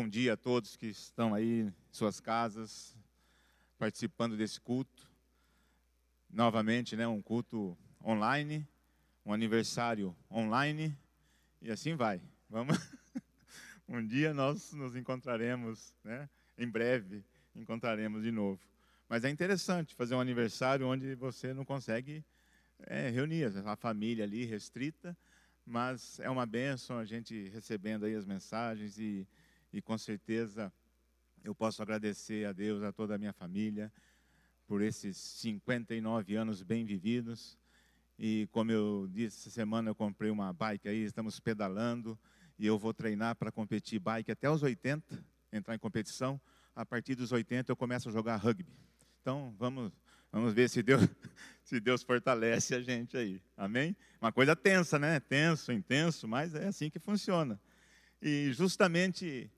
bom 0.00 0.08
dia 0.08 0.34
a 0.34 0.36
todos 0.36 0.76
que 0.76 0.86
estão 0.86 1.34
aí 1.34 1.62
em 1.62 1.74
suas 1.90 2.20
casas, 2.20 2.96
participando 3.76 4.36
desse 4.36 4.60
culto. 4.60 5.10
Novamente, 6.30 6.94
né, 6.94 7.08
um 7.08 7.20
culto 7.20 7.76
online, 8.04 8.64
um 9.26 9.32
aniversário 9.32 10.14
online, 10.30 10.96
e 11.60 11.68
assim 11.68 11.96
vai. 11.96 12.22
Vamos. 12.48 12.78
um 13.88 14.06
dia 14.06 14.32
nós 14.32 14.72
nos 14.72 14.94
encontraremos, 14.94 15.92
né? 16.04 16.30
Em 16.56 16.68
breve 16.68 17.24
encontraremos 17.56 18.22
de 18.22 18.30
novo. 18.30 18.60
Mas 19.08 19.24
é 19.24 19.30
interessante 19.30 19.96
fazer 19.96 20.14
um 20.14 20.20
aniversário 20.20 20.86
onde 20.86 21.16
você 21.16 21.52
não 21.52 21.64
consegue 21.64 22.24
é, 22.86 23.10
reunir 23.10 23.52
a 23.66 23.74
família 23.74 24.22
ali 24.22 24.44
restrita, 24.44 25.18
mas 25.66 26.20
é 26.20 26.30
uma 26.30 26.46
bênção 26.46 26.98
a 26.98 27.04
gente 27.04 27.48
recebendo 27.48 28.04
aí 28.04 28.14
as 28.14 28.24
mensagens 28.24 28.96
e, 28.96 29.26
e 29.72 29.82
com 29.82 29.96
certeza 29.98 30.72
eu 31.44 31.54
posso 31.54 31.82
agradecer 31.82 32.46
a 32.46 32.52
Deus, 32.52 32.82
a 32.82 32.92
toda 32.92 33.14
a 33.14 33.18
minha 33.18 33.32
família, 33.32 33.92
por 34.66 34.82
esses 34.82 35.16
59 35.16 36.36
anos 36.36 36.62
bem 36.62 36.84
vividos. 36.84 37.58
E 38.18 38.48
como 38.50 38.70
eu 38.72 39.08
disse, 39.10 39.38
essa 39.38 39.50
semana 39.50 39.90
eu 39.90 39.94
comprei 39.94 40.30
uma 40.30 40.52
bike 40.52 40.88
aí, 40.88 41.04
estamos 41.04 41.38
pedalando, 41.38 42.18
e 42.58 42.66
eu 42.66 42.78
vou 42.78 42.92
treinar 42.92 43.36
para 43.36 43.52
competir 43.52 44.00
bike 44.00 44.30
até 44.30 44.50
os 44.50 44.62
80, 44.62 45.24
entrar 45.52 45.74
em 45.74 45.78
competição. 45.78 46.40
A 46.74 46.84
partir 46.84 47.14
dos 47.14 47.32
80 47.32 47.70
eu 47.70 47.76
começo 47.76 48.08
a 48.08 48.12
jogar 48.12 48.36
rugby. 48.36 48.66
Então, 49.20 49.54
vamos, 49.58 49.92
vamos 50.32 50.52
ver 50.52 50.68
se 50.68 50.82
Deus, 50.82 51.02
se 51.62 51.80
Deus 51.80 52.02
fortalece 52.02 52.74
a 52.74 52.80
gente 52.80 53.16
aí. 53.16 53.40
Amém? 53.56 53.96
Uma 54.20 54.32
coisa 54.32 54.56
tensa, 54.56 54.98
né? 54.98 55.20
Tenso, 55.20 55.72
intenso, 55.72 56.26
mas 56.26 56.54
é 56.54 56.66
assim 56.66 56.90
que 56.90 56.98
funciona. 56.98 57.60
E 58.20 58.52
justamente 58.52 59.50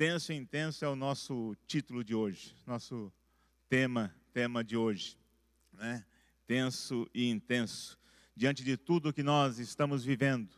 tenso 0.00 0.32
e 0.32 0.34
intenso 0.34 0.82
é 0.82 0.88
o 0.88 0.96
nosso 0.96 1.54
título 1.66 2.02
de 2.02 2.14
hoje, 2.14 2.56
nosso 2.66 3.12
tema, 3.68 4.16
tema 4.32 4.64
de 4.64 4.74
hoje, 4.74 5.18
né? 5.74 6.02
Tenso 6.46 7.06
e 7.12 7.28
intenso. 7.28 7.98
Diante 8.34 8.64
de 8.64 8.78
tudo 8.78 9.12
que 9.12 9.22
nós 9.22 9.58
estamos 9.58 10.02
vivendo, 10.02 10.48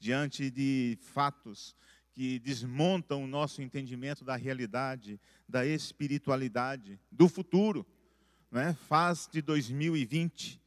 diante 0.00 0.50
de 0.50 0.98
fatos 1.00 1.76
que 2.10 2.40
desmontam 2.40 3.22
o 3.22 3.28
nosso 3.28 3.62
entendimento 3.62 4.24
da 4.24 4.34
realidade, 4.34 5.20
da 5.48 5.64
espiritualidade, 5.64 6.98
do 7.08 7.28
futuro. 7.28 7.86
Né? 8.50 8.76
Faz 8.88 9.28
de 9.30 9.40
2020 9.40 10.60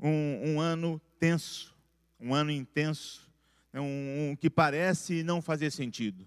um, 0.00 0.54
um 0.54 0.60
ano 0.60 1.00
tenso, 1.16 1.72
um 2.18 2.34
ano 2.34 2.50
intenso, 2.50 3.32
né? 3.72 3.80
um, 3.80 4.30
um 4.30 4.34
que 4.34 4.50
parece 4.50 5.22
não 5.22 5.40
fazer 5.40 5.70
sentido. 5.70 6.26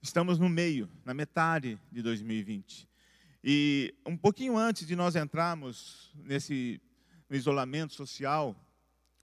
Estamos 0.00 0.38
no 0.38 0.48
meio, 0.48 0.88
na 1.04 1.12
metade 1.12 1.76
de 1.90 2.00
2020. 2.02 2.88
E 3.42 3.92
um 4.06 4.16
pouquinho 4.16 4.56
antes 4.56 4.86
de 4.86 4.94
nós 4.94 5.16
entrarmos 5.16 6.12
nesse 6.14 6.80
isolamento 7.28 7.94
social, 7.94 8.54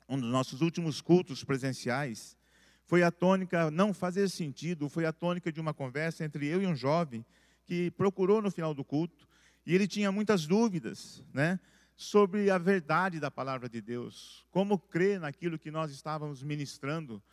um 0.07 0.19
dos 0.19 0.29
nossos 0.29 0.59
últimos 0.59 0.99
cultos 0.99 1.45
presenciais, 1.45 2.37
foi 2.83 3.03
a 3.03 3.11
tônica, 3.11 3.71
não 3.71 3.93
fazer 3.93 4.29
sentido, 4.29 4.89
foi 4.89 5.05
a 5.05 5.13
tônica 5.13 5.49
de 5.49 5.61
uma 5.61 5.73
conversa 5.73 6.25
entre 6.25 6.45
eu 6.45 6.61
e 6.61 6.67
um 6.67 6.75
jovem 6.75 7.25
que 7.63 7.89
procurou 7.91 8.41
no 8.41 8.51
final 8.51 8.73
do 8.73 8.83
culto, 8.83 9.25
e 9.65 9.73
ele 9.73 9.87
tinha 9.87 10.11
muitas 10.11 10.45
dúvidas, 10.45 11.23
né, 11.33 11.57
sobre 11.95 12.51
a 12.51 12.57
verdade 12.57 13.17
da 13.17 13.31
palavra 13.31 13.69
de 13.69 13.81
Deus, 13.81 14.45
como 14.51 14.77
crer 14.77 15.21
naquilo 15.21 15.57
que 15.57 15.71
nós 15.71 15.89
estávamos 15.89 16.43
ministrando 16.43 17.23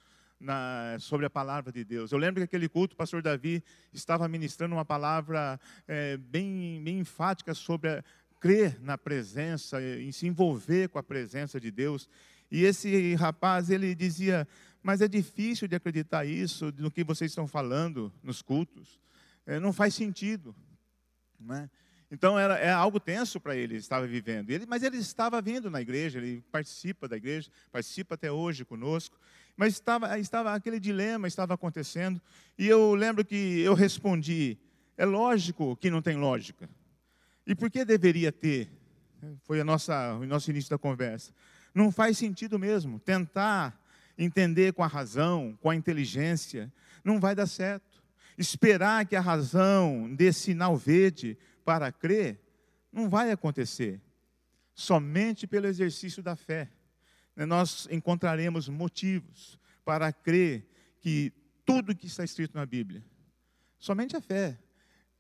na, 0.42 0.96
sobre 0.98 1.24
a 1.24 1.30
palavra 1.30 1.72
de 1.72 1.84
Deus. 1.84 2.12
Eu 2.12 2.18
lembro 2.18 2.40
que 2.40 2.44
aquele 2.44 2.68
culto, 2.68 2.94
o 2.94 2.96
pastor 2.96 3.22
Davi 3.22 3.62
estava 3.92 4.28
ministrando 4.28 4.74
uma 4.74 4.84
palavra 4.84 5.58
é, 5.86 6.16
bem, 6.16 6.82
bem 6.82 6.98
enfática 6.98 7.54
sobre 7.54 7.88
a, 7.90 8.04
crer 8.40 8.80
na 8.80 8.98
presença, 8.98 9.80
em 9.80 10.10
se 10.10 10.26
envolver 10.26 10.88
com 10.88 10.98
a 10.98 11.02
presença 11.02 11.60
de 11.60 11.70
Deus. 11.70 12.08
E 12.50 12.64
esse 12.64 13.14
rapaz, 13.14 13.70
ele 13.70 13.94
dizia: 13.94 14.46
Mas 14.82 15.00
é 15.00 15.06
difícil 15.06 15.68
de 15.68 15.76
acreditar 15.76 16.24
isso, 16.24 16.74
no 16.76 16.90
que 16.90 17.04
vocês 17.04 17.30
estão 17.30 17.46
falando 17.46 18.12
nos 18.22 18.42
cultos. 18.42 19.00
É, 19.46 19.60
não 19.60 19.72
faz 19.72 19.94
sentido. 19.94 20.54
Não 21.38 21.54
é? 21.54 21.70
Então 22.12 22.38
era, 22.38 22.58
é 22.58 22.70
algo 22.70 23.00
tenso 23.00 23.40
para 23.40 23.56
ele, 23.56 23.72
ele 23.72 23.80
estava 23.80 24.06
vivendo. 24.06 24.50
Ele, 24.50 24.66
mas 24.68 24.82
ele 24.82 24.98
estava 24.98 25.40
vindo 25.40 25.70
na 25.70 25.80
igreja, 25.80 26.18
ele 26.18 26.44
participa 26.52 27.08
da 27.08 27.16
igreja, 27.16 27.50
participa 27.72 28.16
até 28.16 28.30
hoje 28.30 28.66
conosco. 28.66 29.18
Mas 29.56 29.72
estava, 29.72 30.18
estava 30.18 30.52
aquele 30.52 30.78
dilema 30.78 31.26
estava 31.26 31.54
acontecendo. 31.54 32.20
E 32.58 32.68
eu 32.68 32.94
lembro 32.94 33.24
que 33.24 33.60
eu 33.60 33.72
respondi: 33.72 34.58
é 34.98 35.06
lógico 35.06 35.74
que 35.76 35.90
não 35.90 36.02
tem 36.02 36.18
lógica. 36.18 36.68
E 37.46 37.54
por 37.54 37.70
que 37.70 37.82
deveria 37.82 38.30
ter? 38.30 38.70
Foi 39.44 39.58
a 39.58 39.64
nossa, 39.64 40.14
o 40.16 40.26
nosso 40.26 40.50
início 40.50 40.68
da 40.68 40.76
conversa. 40.76 41.32
Não 41.74 41.90
faz 41.90 42.18
sentido 42.18 42.58
mesmo. 42.58 43.00
Tentar 43.00 43.80
entender 44.18 44.74
com 44.74 44.84
a 44.84 44.86
razão, 44.86 45.58
com 45.62 45.70
a 45.70 45.74
inteligência, 45.74 46.70
não 47.02 47.18
vai 47.18 47.34
dar 47.34 47.46
certo. 47.46 48.02
Esperar 48.36 49.06
que 49.06 49.16
a 49.16 49.20
razão 49.20 50.14
dê 50.14 50.30
sinal 50.30 50.76
verde 50.76 51.38
para 51.64 51.90
crer, 51.90 52.40
não 52.92 53.08
vai 53.08 53.30
acontecer. 53.30 54.00
Somente 54.74 55.46
pelo 55.46 55.66
exercício 55.66 56.22
da 56.22 56.36
fé 56.36 56.70
né, 57.34 57.46
nós 57.46 57.88
encontraremos 57.90 58.68
motivos 58.68 59.58
para 59.84 60.12
crer 60.12 60.66
que 61.00 61.32
tudo 61.64 61.94
que 61.94 62.06
está 62.06 62.24
escrito 62.24 62.54
na 62.54 62.66
Bíblia, 62.66 63.02
somente 63.78 64.16
a 64.16 64.20
fé. 64.20 64.58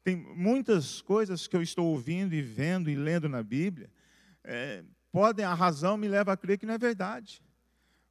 Tem 0.04 0.16
muitas 0.16 1.00
coisas 1.00 1.46
que 1.46 1.56
eu 1.56 1.62
estou 1.62 1.86
ouvindo 1.86 2.34
e 2.34 2.42
vendo 2.42 2.90
e 2.90 2.96
lendo 2.96 3.28
na 3.28 3.42
Bíblia, 3.42 3.90
é, 4.42 4.82
podem, 5.10 5.44
a 5.44 5.54
razão 5.54 5.96
me 5.96 6.08
leva 6.08 6.32
a 6.32 6.36
crer 6.36 6.58
que 6.58 6.66
não 6.66 6.74
é 6.74 6.78
verdade. 6.78 7.42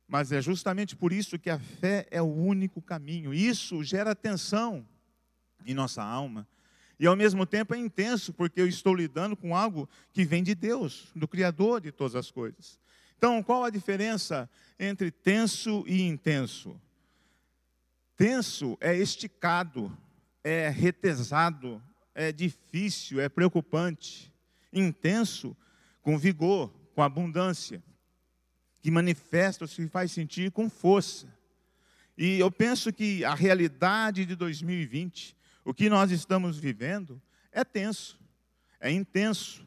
Mas 0.08 0.32
é 0.32 0.42
justamente 0.42 0.96
por 0.96 1.14
isso 1.14 1.40
que 1.40 1.50
a 1.50 1.60
fé 1.60 2.08
é 2.12 2.22
o 2.22 2.26
único 2.26 2.82
caminho. 2.82 3.34
Isso 3.34 3.84
gera 3.84 4.16
tensão 4.16 4.86
em 5.66 5.74
nossa 5.74 6.04
alma. 6.04 6.48
E 7.02 7.08
ao 7.08 7.16
mesmo 7.16 7.48
tempo 7.48 7.74
é 7.74 7.80
intenso, 7.80 8.32
porque 8.32 8.62
eu 8.62 8.68
estou 8.68 8.94
lidando 8.94 9.36
com 9.36 9.56
algo 9.56 9.90
que 10.14 10.24
vem 10.24 10.44
de 10.44 10.54
Deus, 10.54 11.08
do 11.16 11.28
Criador 11.28 11.82
de 11.82 11.92
todas 11.92 12.16
as 12.16 12.30
coisas. 12.30 12.80
Então, 13.18 13.42
qual 13.42 13.64
a 13.64 13.72
diferença 13.72 14.48
entre 14.80 15.10
tenso 15.10 15.84
e 15.88 16.04
intenso? 16.04 16.80
Tenso 18.16 18.78
é 18.80 18.96
esticado, 18.96 19.92
é 20.44 20.70
retesado, 20.70 21.82
é 22.14 22.32
difícil, 22.32 23.20
é 23.20 23.28
preocupante. 23.28 24.32
Intenso, 24.72 25.58
com 26.04 26.20
vigor, 26.20 26.72
com 26.94 27.02
abundância, 27.02 27.82
que 28.80 28.92
manifesta, 28.92 29.66
se 29.66 29.88
faz 29.88 30.12
sentir 30.12 30.52
com 30.52 30.70
força. 30.70 31.28
E 32.16 32.38
eu 32.38 32.52
penso 32.52 32.94
que 32.94 33.26
a 33.26 33.34
realidade 33.34 34.24
de 34.24 34.36
2020, 34.36 35.36
o 35.64 35.74
que 35.74 35.90
nós 35.90 36.12
estamos 36.12 36.58
vivendo, 36.58 37.22
é 37.52 37.64
tenso, 37.64 38.20
é 38.80 38.92
intenso. 38.92 39.66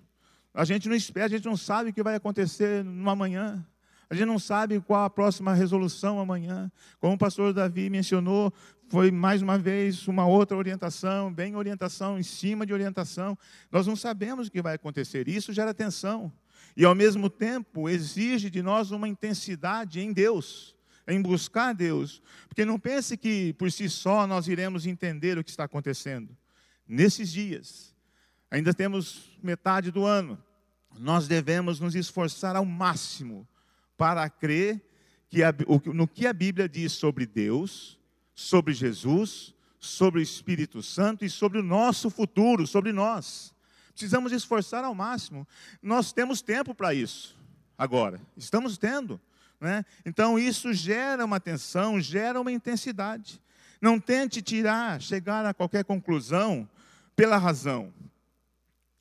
A 0.52 0.64
gente 0.64 0.88
não 0.88 0.96
espera, 0.96 1.26
a 1.26 1.28
gente 1.28 1.44
não 1.44 1.56
sabe 1.56 1.90
o 1.90 1.92
que 1.92 2.02
vai 2.02 2.14
acontecer 2.14 2.84
no 2.84 3.10
amanhã. 3.10 3.64
A 4.08 4.14
gente 4.14 4.26
não 4.26 4.38
sabe 4.38 4.80
qual 4.80 5.04
a 5.04 5.10
próxima 5.10 5.54
resolução 5.54 6.20
amanhã. 6.20 6.70
Como 7.00 7.14
o 7.14 7.18
pastor 7.18 7.52
Davi 7.52 7.88
mencionou, 7.90 8.52
foi 8.88 9.10
mais 9.10 9.42
uma 9.42 9.58
vez 9.58 10.06
uma 10.06 10.26
outra 10.26 10.56
orientação, 10.56 11.32
bem 11.32 11.56
orientação 11.56 12.18
em 12.18 12.22
cima 12.22 12.66
de 12.66 12.72
orientação. 12.72 13.36
Nós 13.72 13.86
não 13.86 13.96
sabemos 13.96 14.46
o 14.46 14.50
que 14.50 14.62
vai 14.62 14.74
acontecer. 14.74 15.26
Isso 15.28 15.52
gera 15.52 15.74
tensão. 15.74 16.32
E 16.76 16.84
ao 16.84 16.94
mesmo 16.94 17.30
tempo 17.30 17.88
exige 17.88 18.50
de 18.50 18.62
nós 18.62 18.90
uma 18.90 19.08
intensidade 19.08 20.00
em 20.00 20.12
Deus, 20.12 20.73
em 21.06 21.20
buscar 21.20 21.74
Deus. 21.74 22.22
Porque 22.48 22.64
não 22.64 22.78
pense 22.78 23.16
que 23.16 23.52
por 23.54 23.70
si 23.70 23.88
só 23.88 24.26
nós 24.26 24.48
iremos 24.48 24.86
entender 24.86 25.38
o 25.38 25.44
que 25.44 25.50
está 25.50 25.64
acontecendo. 25.64 26.36
Nesses 26.86 27.32
dias, 27.32 27.94
ainda 28.50 28.74
temos 28.74 29.38
metade 29.42 29.90
do 29.90 30.04
ano, 30.04 30.42
nós 30.98 31.26
devemos 31.26 31.80
nos 31.80 31.94
esforçar 31.94 32.56
ao 32.56 32.64
máximo 32.64 33.48
para 33.96 34.28
crer 34.28 34.82
que 35.28 35.42
a, 35.42 35.52
no 35.92 36.06
que 36.06 36.26
a 36.26 36.32
Bíblia 36.32 36.68
diz 36.68 36.92
sobre 36.92 37.26
Deus, 37.26 37.98
sobre 38.34 38.72
Jesus, 38.72 39.54
sobre 39.80 40.20
o 40.20 40.22
Espírito 40.22 40.82
Santo 40.82 41.24
e 41.24 41.30
sobre 41.30 41.58
o 41.58 41.62
nosso 41.62 42.08
futuro, 42.10 42.66
sobre 42.66 42.92
nós. 42.92 43.54
Precisamos 43.90 44.32
esforçar 44.32 44.84
ao 44.84 44.94
máximo. 44.94 45.46
Nós 45.82 46.12
temos 46.12 46.42
tempo 46.42 46.74
para 46.74 46.94
isso 46.94 47.36
agora. 47.76 48.20
Estamos 48.36 48.78
tendo. 48.78 49.20
Né? 49.64 49.82
Então 50.04 50.38
isso 50.38 50.74
gera 50.74 51.24
uma 51.24 51.40
tensão, 51.40 51.98
gera 51.98 52.38
uma 52.38 52.52
intensidade. 52.52 53.40
Não 53.80 53.98
tente 53.98 54.42
tirar, 54.42 55.00
chegar 55.00 55.46
a 55.46 55.54
qualquer 55.54 55.86
conclusão 55.86 56.68
pela 57.16 57.38
razão. 57.38 57.90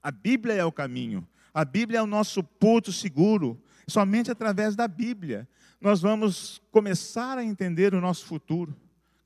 A 0.02 0.10
Bíblia 0.10 0.54
é 0.54 0.64
o 0.64 0.72
caminho. 0.72 1.28
A 1.54 1.66
Bíblia 1.66 2.00
é 2.00 2.02
o 2.02 2.08
nosso 2.08 2.42
porto 2.42 2.94
seguro. 2.94 3.62
Somente 3.90 4.32
através 4.32 4.74
da 4.74 4.88
Bíblia 4.88 5.46
nós 5.82 6.00
vamos 6.00 6.62
começar 6.72 7.38
a 7.38 7.44
entender 7.44 7.94
o 7.94 8.00
nosso 8.00 8.26
futuro, 8.26 8.74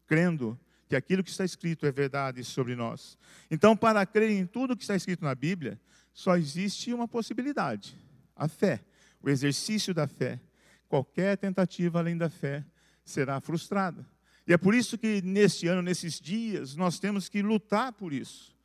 crendo 0.07 0.59
que 0.89 0.95
aquilo 0.95 1.23
que 1.23 1.29
está 1.29 1.45
escrito 1.45 1.85
é 1.85 1.91
verdade 1.91 2.43
sobre 2.43 2.75
nós. 2.75 3.15
Então, 3.51 3.77
para 3.77 4.03
crer 4.07 4.31
em 4.31 4.43
tudo 4.43 4.75
que 4.75 4.81
está 4.81 4.95
escrito 4.95 5.23
na 5.23 5.35
Bíblia, 5.35 5.79
só 6.11 6.35
existe 6.35 6.91
uma 6.95 7.07
possibilidade: 7.07 7.95
a 8.35 8.47
fé, 8.47 8.83
o 9.21 9.29
exercício 9.29 9.93
da 9.93 10.07
fé. 10.07 10.39
Qualquer 10.87 11.37
tentativa 11.37 11.99
além 11.99 12.17
da 12.17 12.29
fé 12.29 12.65
será 13.03 13.39
frustrada. 13.39 14.05
E 14.47 14.53
é 14.53 14.57
por 14.57 14.73
isso 14.73 14.97
que 14.97 15.21
neste 15.21 15.67
ano, 15.67 15.81
nesses 15.81 16.19
dias, 16.19 16.75
nós 16.75 16.99
temos 16.99 17.27
que 17.27 17.41
lutar 17.41 17.91
por 17.91 18.13
isso. 18.13 18.55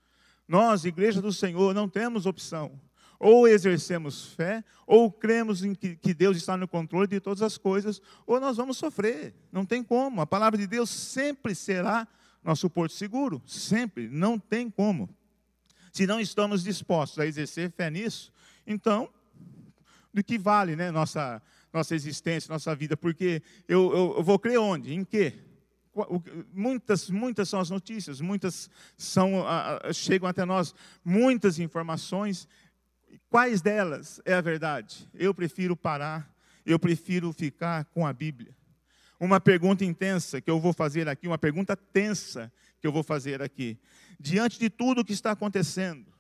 Nós, 0.46 0.84
Igreja 0.84 1.20
do 1.20 1.32
Senhor, 1.32 1.74
não 1.74 1.88
temos 1.88 2.26
opção. 2.26 2.80
Ou 3.18 3.46
exercemos 3.48 4.26
fé, 4.34 4.64
ou 4.86 5.10
cremos 5.10 5.64
em 5.64 5.74
que, 5.74 5.96
que, 5.96 6.12
Deus 6.12 6.36
está 6.36 6.56
no 6.56 6.66
controle 6.66 7.06
de 7.06 7.20
todas 7.20 7.42
as 7.42 7.56
coisas, 7.56 8.02
ou 8.26 8.40
nós 8.40 8.56
vamos 8.56 8.76
sofrer. 8.76 9.34
Não 9.50 9.64
tem 9.64 9.82
como. 9.82 10.20
A 10.20 10.26
palavra 10.26 10.58
de 10.58 10.66
Deus 10.66 10.90
sempre 10.90 11.54
será 11.54 12.06
nosso 12.42 12.68
porto 12.68 12.92
seguro. 12.92 13.40
Sempre. 13.46 14.08
Não 14.08 14.38
tem 14.38 14.68
como. 14.68 15.08
Se 15.92 16.06
não 16.06 16.20
estamos 16.20 16.62
dispostos 16.64 17.18
a 17.18 17.26
exercer 17.26 17.70
fé 17.70 17.90
nisso, 17.90 18.32
então, 18.66 19.08
do 20.12 20.22
que 20.22 20.38
vale 20.38 20.74
né, 20.74 20.90
nossa, 20.90 21.42
nossa 21.72 21.94
existência, 21.94 22.52
nossa 22.52 22.74
vida? 22.74 22.96
Porque 22.96 23.42
eu, 23.68 23.92
eu, 23.92 24.14
eu 24.18 24.22
vou 24.22 24.38
crer 24.38 24.58
onde? 24.58 24.94
Em 24.94 25.04
quê? 25.04 25.34
muitas, 26.54 27.10
muitas 27.10 27.50
são 27.50 27.60
as 27.60 27.68
notícias, 27.68 28.18
muitas 28.18 28.70
são, 28.96 29.44
chegam 29.92 30.26
até 30.26 30.42
nós, 30.42 30.74
muitas 31.04 31.58
informações, 31.58 32.48
Quais 33.28 33.62
delas 33.62 34.20
é 34.24 34.34
a 34.34 34.40
verdade? 34.40 35.08
Eu 35.14 35.34
prefiro 35.34 35.76
parar, 35.76 36.30
eu 36.64 36.78
prefiro 36.78 37.32
ficar 37.32 37.84
com 37.86 38.06
a 38.06 38.12
Bíblia. 38.12 38.54
Uma 39.18 39.40
pergunta 39.40 39.84
intensa 39.84 40.40
que 40.40 40.50
eu 40.50 40.60
vou 40.60 40.72
fazer 40.72 41.08
aqui, 41.08 41.26
uma 41.26 41.38
pergunta 41.38 41.76
tensa 41.76 42.52
que 42.78 42.86
eu 42.86 42.92
vou 42.92 43.02
fazer 43.02 43.40
aqui. 43.40 43.78
Diante 44.18 44.58
de 44.58 44.68
tudo 44.68 45.00
o 45.00 45.04
que 45.04 45.12
está 45.12 45.30
acontecendo, 45.30 46.12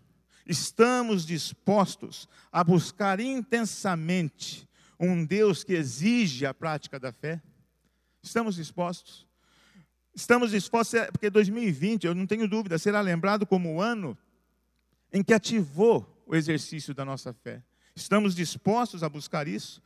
estamos 0.46 1.26
dispostos 1.26 2.28
a 2.50 2.64
buscar 2.64 3.20
intensamente 3.20 4.68
um 4.98 5.24
Deus 5.24 5.64
que 5.64 5.72
exige 5.72 6.46
a 6.46 6.54
prática 6.54 6.98
da 6.98 7.12
fé? 7.12 7.40
Estamos 8.22 8.56
dispostos? 8.56 9.26
Estamos 10.14 10.50
dispostos, 10.50 11.00
porque 11.10 11.30
2020, 11.30 12.06
eu 12.06 12.14
não 12.14 12.26
tenho 12.26 12.46
dúvida, 12.46 12.78
será 12.78 13.00
lembrado 13.00 13.46
como 13.46 13.74
o 13.74 13.80
ano 13.80 14.16
em 15.12 15.22
que 15.22 15.34
ativou 15.34 16.22
o 16.26 16.36
exercício 16.36 16.94
da 16.94 17.04
nossa 17.04 17.32
fé. 17.32 17.62
Estamos 17.94 18.34
dispostos 18.34 19.02
a 19.02 19.08
buscar 19.08 19.48
isso? 19.48 19.82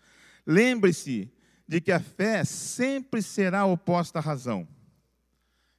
Lembre-se 0.47 1.31
de 1.67 1.81
que 1.81 1.91
a 1.91 2.01
fé 2.01 2.45
sempre 2.45 3.21
será 3.23 3.65
oposta 3.67 4.19
à 4.19 4.23
razão. 4.23 4.67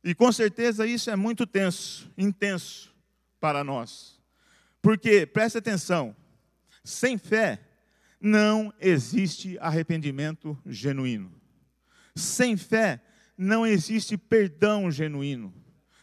E 0.03 0.13
com 0.13 0.31
certeza 0.31 0.85
isso 0.85 1.09
é 1.09 1.15
muito 1.15 1.45
tenso, 1.45 2.11
intenso 2.17 2.93
para 3.39 3.63
nós. 3.63 4.19
Porque, 4.81 5.25
preste 5.25 5.57
atenção, 5.57 6.15
sem 6.83 7.17
fé 7.17 7.59
não 8.19 8.73
existe 8.79 9.57
arrependimento 9.59 10.57
genuíno. 10.65 11.31
Sem 12.15 12.57
fé 12.57 13.01
não 13.37 13.65
existe 13.65 14.17
perdão 14.17 14.89
genuíno. 14.89 15.53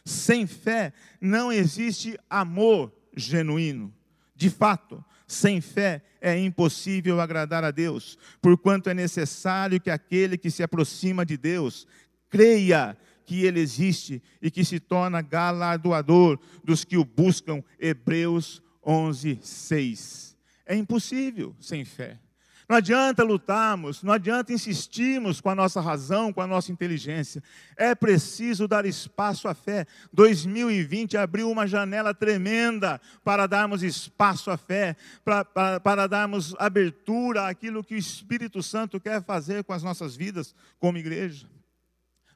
Sem 0.05 0.47
fé 0.47 0.93
não 1.19 1.51
existe 1.51 2.17
amor 2.29 2.93
genuíno. 3.15 3.93
De 4.35 4.49
fato, 4.49 5.03
sem 5.27 5.59
fé 5.61 6.03
é 6.21 6.37
impossível 6.37 7.19
agradar 7.19 7.63
a 7.63 7.71
Deus, 7.71 8.17
porquanto 8.41 8.89
é 8.89 8.93
necessário 8.93 9.79
que 9.79 9.89
aquele 9.89 10.37
que 10.37 10.51
se 10.51 10.61
aproxima 10.61 11.25
de 11.25 11.37
Deus 11.37 11.87
creia 12.29 12.97
que 13.25 13.43
Ele 13.43 13.59
existe 13.59 14.21
e 14.41 14.51
que 14.51 14.63
se 14.63 14.79
torna 14.79 15.21
galardoador 15.21 16.39
dos 16.63 16.83
que 16.83 16.97
o 16.97 17.05
buscam. 17.05 17.63
Hebreus 17.79 18.61
11, 18.85 19.39
6. 19.41 20.34
É 20.65 20.75
impossível 20.75 21.55
sem 21.59 21.85
fé. 21.85 22.19
Não 22.67 22.77
adianta 22.77 23.23
lutarmos, 23.23 24.01
não 24.01 24.11
adianta 24.11 24.51
insistirmos 24.51 25.39
com 25.39 25.51
a 25.51 25.55
nossa 25.55 25.79
razão, 25.79 26.33
com 26.33 26.41
a 26.41 26.47
nossa 26.47 26.71
inteligência. 26.71 27.43
É 27.77 27.93
preciso 27.93 28.67
dar 28.67 28.87
espaço 28.87 29.47
à 29.47 29.53
fé. 29.53 29.85
2020 30.11 31.15
abriu 31.15 31.51
uma 31.51 31.67
janela 31.67 32.11
tremenda 32.11 32.99
para 33.23 33.45
darmos 33.45 33.83
espaço 33.83 34.49
à 34.49 34.57
fé, 34.57 34.95
para, 35.23 35.45
para, 35.45 35.79
para 35.79 36.07
darmos 36.07 36.55
abertura 36.57 37.47
àquilo 37.47 37.83
que 37.83 37.93
o 37.93 37.99
Espírito 37.99 38.63
Santo 38.63 38.99
quer 38.99 39.23
fazer 39.23 39.63
com 39.63 39.73
as 39.73 39.83
nossas 39.83 40.15
vidas 40.15 40.55
como 40.79 40.97
igreja. 40.97 41.47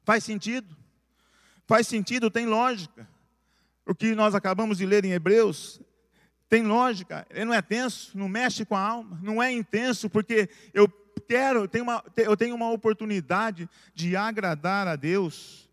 Faz 0.04 0.22
sentido? 0.22 0.76
Faz 1.66 1.88
sentido, 1.88 2.30
tem 2.30 2.46
lógica. 2.46 3.08
O 3.84 3.94
que 3.96 4.14
nós 4.14 4.36
acabamos 4.36 4.78
de 4.78 4.86
ler 4.86 5.04
em 5.04 5.10
Hebreus 5.10 5.80
tem 6.50 6.64
lógica, 6.64 7.24
ele 7.30 7.44
não 7.44 7.54
é 7.54 7.62
tenso, 7.62 8.18
não 8.18 8.28
mexe 8.28 8.64
com 8.64 8.74
a 8.74 8.80
alma, 8.80 9.20
não 9.22 9.40
é 9.40 9.52
intenso, 9.52 10.10
porque 10.10 10.50
eu 10.74 10.88
quero, 11.28 11.60
eu 11.60 11.68
tenho 11.68 11.84
uma, 11.84 12.04
eu 12.16 12.36
tenho 12.36 12.56
uma 12.56 12.72
oportunidade 12.72 13.70
de 13.94 14.16
agradar 14.16 14.88
a 14.88 14.96
Deus. 14.96 15.70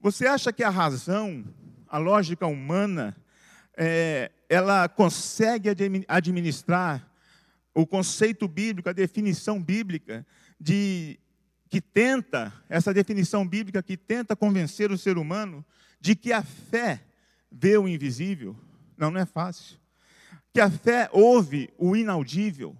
Você 0.00 0.26
acha 0.26 0.52
que 0.52 0.64
a 0.64 0.68
razão, 0.68 1.44
a 1.86 1.96
lógica 1.96 2.44
humana, 2.44 3.16
é, 3.76 4.32
ela 4.48 4.88
consegue 4.88 5.68
administrar 6.08 7.08
o 7.72 7.86
conceito 7.86 8.48
bíblico, 8.48 8.88
a 8.88 8.92
definição 8.92 9.62
bíblica 9.62 10.26
de 10.58 11.20
que 11.70 11.80
tenta, 11.80 12.52
essa 12.68 12.92
definição 12.92 13.46
bíblica 13.46 13.80
que 13.80 13.96
tenta 13.96 14.34
convencer 14.34 14.90
o 14.90 14.98
ser 14.98 15.18
humano 15.18 15.64
de 16.00 16.16
que 16.16 16.32
a 16.32 16.42
fé 16.42 17.00
vê 17.50 17.78
o 17.78 17.86
invisível? 17.86 18.56
Não, 18.96 19.12
não 19.12 19.20
é 19.20 19.26
fácil 19.26 19.83
que 20.54 20.60
a 20.60 20.70
fé 20.70 21.10
ouve 21.10 21.68
o 21.76 21.96
inaudível, 21.96 22.76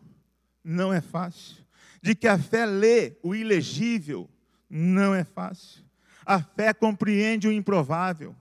não 0.63 0.93
é 0.93 1.01
fácil. 1.01 1.57
De 2.01 2.15
que 2.15 2.29
a 2.29 2.39
fé 2.39 2.65
lê 2.65 3.17
o 3.21 3.35
ilegível, 3.35 4.31
não 4.71 5.13
é 5.13 5.25
fácil. 5.25 5.83
A 6.25 6.41
fé 6.41 6.73
compreende 6.73 7.49
o 7.49 7.53
improvável. 7.53 8.35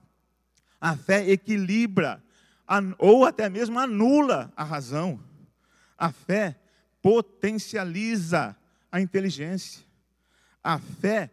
A 0.80 0.96
fé 0.96 1.28
equilibra 1.28 2.22
ou 2.96 3.24
até 3.26 3.48
mesmo 3.48 3.76
anula 3.76 4.52
a 4.56 4.62
razão. 4.62 5.20
A 5.98 6.12
fé 6.12 6.56
potencializa 7.02 8.56
a 8.90 9.00
inteligência. 9.00 9.84
A 10.62 10.78
fé 10.78 11.28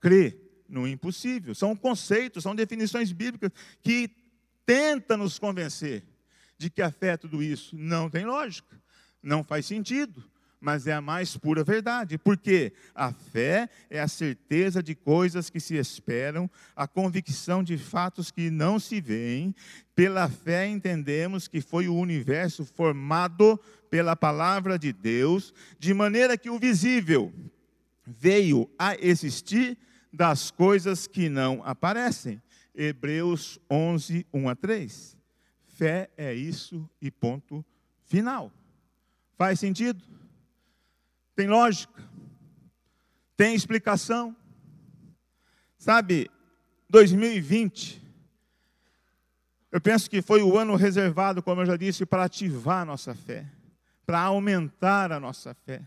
crê 0.00 0.38
no 0.66 0.88
impossível. 0.88 1.54
São 1.54 1.76
conceitos, 1.76 2.42
são 2.42 2.54
definições 2.54 3.12
bíblicas 3.12 3.52
que 3.82 4.10
tentam 4.64 5.18
nos 5.18 5.38
convencer 5.38 6.02
de 6.62 6.70
que 6.70 6.80
a 6.80 6.92
fé 6.92 7.08
é 7.08 7.16
tudo 7.16 7.42
isso. 7.42 7.76
Não 7.76 8.08
tem 8.08 8.24
lógica, 8.24 8.80
não 9.20 9.42
faz 9.42 9.66
sentido, 9.66 10.22
mas 10.60 10.86
é 10.86 10.92
a 10.92 11.00
mais 11.00 11.36
pura 11.36 11.64
verdade, 11.64 12.16
porque 12.16 12.72
a 12.94 13.12
fé 13.12 13.68
é 13.90 14.00
a 14.00 14.06
certeza 14.06 14.80
de 14.80 14.94
coisas 14.94 15.50
que 15.50 15.58
se 15.58 15.74
esperam, 15.74 16.48
a 16.76 16.86
convicção 16.86 17.64
de 17.64 17.76
fatos 17.76 18.30
que 18.30 18.48
não 18.48 18.78
se 18.78 19.00
veem. 19.00 19.52
Pela 19.92 20.28
fé 20.28 20.68
entendemos 20.68 21.48
que 21.48 21.60
foi 21.60 21.88
o 21.88 21.96
universo 21.96 22.64
formado 22.64 23.58
pela 23.90 24.14
palavra 24.14 24.78
de 24.78 24.92
Deus, 24.92 25.52
de 25.80 25.92
maneira 25.92 26.38
que 26.38 26.48
o 26.48 26.60
visível 26.60 27.32
veio 28.06 28.70
a 28.78 28.94
existir 28.94 29.76
das 30.12 30.52
coisas 30.52 31.08
que 31.08 31.28
não 31.28 31.60
aparecem. 31.64 32.40
Hebreus 32.72 33.58
11, 33.68 34.24
1 34.32 34.48
a 34.48 34.54
3. 34.54 35.21
Fé 35.72 36.10
é 36.16 36.34
isso 36.34 36.88
e 37.00 37.10
ponto 37.10 37.64
final. 38.04 38.52
Faz 39.36 39.58
sentido? 39.58 40.04
Tem 41.34 41.48
lógica? 41.48 42.02
Tem 43.36 43.54
explicação? 43.54 44.36
Sabe, 45.78 46.30
2020, 46.90 48.00
eu 49.72 49.80
penso 49.80 50.08
que 50.08 50.20
foi 50.20 50.42
o 50.42 50.58
ano 50.58 50.76
reservado, 50.76 51.42
como 51.42 51.62
eu 51.62 51.66
já 51.66 51.76
disse, 51.76 52.04
para 52.04 52.24
ativar 52.24 52.82
a 52.82 52.84
nossa 52.84 53.14
fé, 53.14 53.46
para 54.04 54.20
aumentar 54.20 55.10
a 55.10 55.18
nossa 55.18 55.54
fé, 55.54 55.82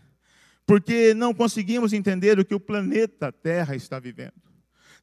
porque 0.66 1.14
não 1.14 1.32
conseguimos 1.32 1.92
entender 1.92 2.38
o 2.38 2.44
que 2.44 2.54
o 2.54 2.60
planeta 2.60 3.30
Terra 3.30 3.76
está 3.76 4.00
vivendo. 4.00 4.34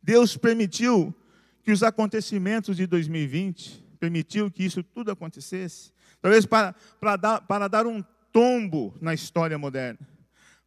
Deus 0.02 0.36
permitiu 0.36 1.16
que 1.63 1.72
os 1.72 1.82
acontecimentos 1.82 2.75
de 2.75 2.86
2020 2.86 3.83
permitiu 4.04 4.52
que 4.52 4.66
isso 4.66 4.84
tudo 4.84 5.12
acontecesse, 5.12 5.94
talvez 6.22 6.46
para, 6.46 6.76
para, 7.00 7.16
dar, 7.16 7.40
para 7.40 7.70
dar 7.70 7.88
um 7.88 8.04
tombo 8.34 8.94
na 9.00 9.14
história 9.14 9.58
moderna, 9.58 10.06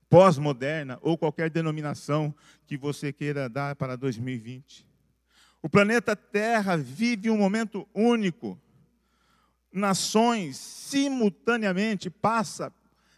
pós-moderna 0.08 0.98
ou 1.02 1.18
qualquer 1.18 1.50
denominação 1.50 2.34
que 2.66 2.78
você 2.78 3.12
queira 3.12 3.46
dar 3.46 3.76
para 3.76 3.94
2020. 3.94 4.86
O 5.60 5.68
planeta 5.68 6.16
Terra 6.16 6.78
vive 6.78 7.28
um 7.28 7.36
momento 7.36 7.86
único. 7.92 8.58
Nações 9.70 10.56
simultaneamente 10.56 12.08
passa, 12.08 12.72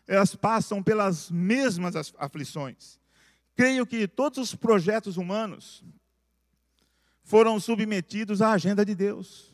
elas 0.04 0.34
passam 0.34 0.82
pelas 0.82 1.30
mesmas 1.30 1.94
aflições. 2.18 2.98
Creio 3.54 3.86
que 3.86 4.08
todos 4.08 4.38
os 4.38 4.54
projetos 4.56 5.16
humanos 5.16 5.84
foram 7.22 7.60
submetidos 7.60 8.42
à 8.42 8.52
agenda 8.52 8.84
de 8.86 8.94
Deus, 8.94 9.47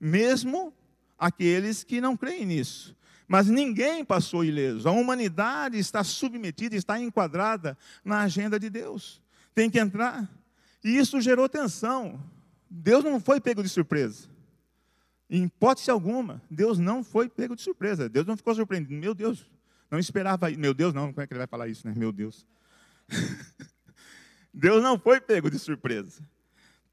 mesmo 0.00 0.72
aqueles 1.18 1.84
que 1.84 2.00
não 2.00 2.16
creem 2.16 2.46
nisso. 2.46 2.96
Mas 3.28 3.46
ninguém 3.46 4.04
passou 4.04 4.44
ileso. 4.44 4.88
A 4.88 4.92
humanidade 4.92 5.78
está 5.78 6.02
submetida, 6.02 6.74
está 6.74 6.98
enquadrada 6.98 7.78
na 8.04 8.22
agenda 8.22 8.58
de 8.58 8.68
Deus. 8.68 9.22
Tem 9.54 9.70
que 9.70 9.78
entrar. 9.78 10.28
E 10.82 10.96
isso 10.96 11.20
gerou 11.20 11.48
tensão. 11.48 12.20
Deus 12.68 13.04
não 13.04 13.20
foi 13.20 13.40
pego 13.40 13.62
de 13.62 13.68
surpresa. 13.68 14.28
Em 15.28 15.44
hipótese 15.44 15.90
alguma, 15.92 16.42
Deus 16.50 16.78
não 16.78 17.04
foi 17.04 17.28
pego 17.28 17.54
de 17.54 17.62
surpresa. 17.62 18.08
Deus 18.08 18.26
não 18.26 18.36
ficou 18.36 18.52
surpreendido. 18.52 18.94
Meu 18.94 19.14
Deus, 19.14 19.46
não 19.88 19.98
esperava. 19.98 20.50
Meu 20.50 20.74
Deus, 20.74 20.92
não, 20.92 21.12
como 21.12 21.20
é 21.20 21.26
que 21.26 21.32
ele 21.32 21.38
vai 21.38 21.46
falar 21.46 21.68
isso, 21.68 21.86
né? 21.86 21.94
Meu 21.96 22.10
Deus. 22.10 22.44
Deus 24.52 24.82
não 24.82 24.98
foi 24.98 25.20
pego 25.20 25.48
de 25.48 25.58
surpresa. 25.58 26.20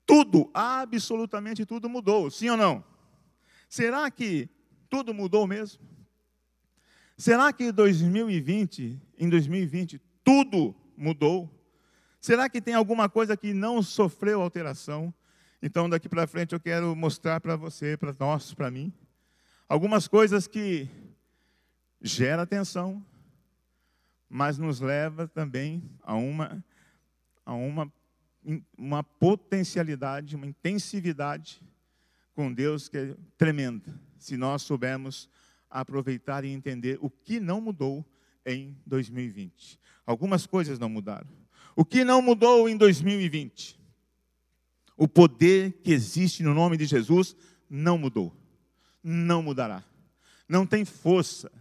Tudo, 0.06 0.50
absolutamente 0.54 1.66
tudo 1.66 1.90
mudou, 1.90 2.30
sim 2.30 2.50
ou 2.50 2.58
não? 2.58 2.84
Será 3.68 4.10
que 4.10 4.50
tudo 4.90 5.14
mudou 5.14 5.46
mesmo? 5.46 5.86
Será 7.18 7.52
que 7.52 7.66
em 7.66 7.72
2020, 7.72 9.02
em 9.18 9.30
2020, 9.30 10.00
tudo 10.24 10.76
mudou? 10.96 11.52
Será 12.22 12.50
que 12.50 12.62
tem 12.62 12.74
alguma 12.74 13.10
coisa 13.10 13.36
que 13.36 13.54
não 13.54 13.82
sofreu 13.82 14.42
alteração? 14.42 15.14
Então, 15.62 15.90
daqui 15.90 16.08
para 16.08 16.28
frente, 16.28 16.54
eu 16.54 16.60
quero 16.60 16.96
mostrar 16.96 17.42
para 17.42 17.56
você, 17.56 17.98
para 17.98 18.16
nós, 18.20 18.54
para 18.54 18.70
mim, 18.70 18.94
algumas 19.68 20.08
coisas 20.08 20.48
que 20.48 20.88
geram 22.00 22.44
atenção, 22.44 23.04
mas 24.30 24.58
nos 24.58 24.80
leva 24.80 25.28
também 25.28 25.84
a 26.04 26.14
uma, 26.16 26.64
a 27.44 27.54
uma, 27.54 27.92
uma 28.78 29.04
potencialidade, 29.04 30.36
uma 30.36 30.46
intensividade 30.46 31.62
com 32.38 32.54
Deus 32.54 32.88
que 32.88 33.00
é 33.00 33.16
tremenda, 33.36 34.00
se 34.20 34.38
nós 34.38 34.62
soubermos 34.62 35.28
aproveitar 35.68 36.46
e 36.46 36.50
entender 36.50 37.00
o 37.02 37.10
que 37.10 37.40
não 37.40 37.60
mudou 37.60 38.06
em 38.46 38.78
2020. 38.86 39.80
Algumas 40.06 40.46
coisas 40.46 40.78
não 40.78 40.88
mudaram. 40.88 41.28
O 41.76 41.84
que 41.84 42.04
não 42.04 42.22
mudou 42.22 42.70
em 42.70 42.78
2020? 42.78 43.80
O 44.96 45.08
poder 45.08 45.82
que 45.82 45.92
existe 45.92 46.44
no 46.44 46.54
nome 46.54 46.78
de 46.78 46.86
Jesus 46.86 47.36
não 47.68 47.98
mudou. 47.98 48.32
Não 49.04 49.42
mudará. 49.42 49.84
Não 50.48 50.64
tem 50.64 50.86
força 50.86 51.52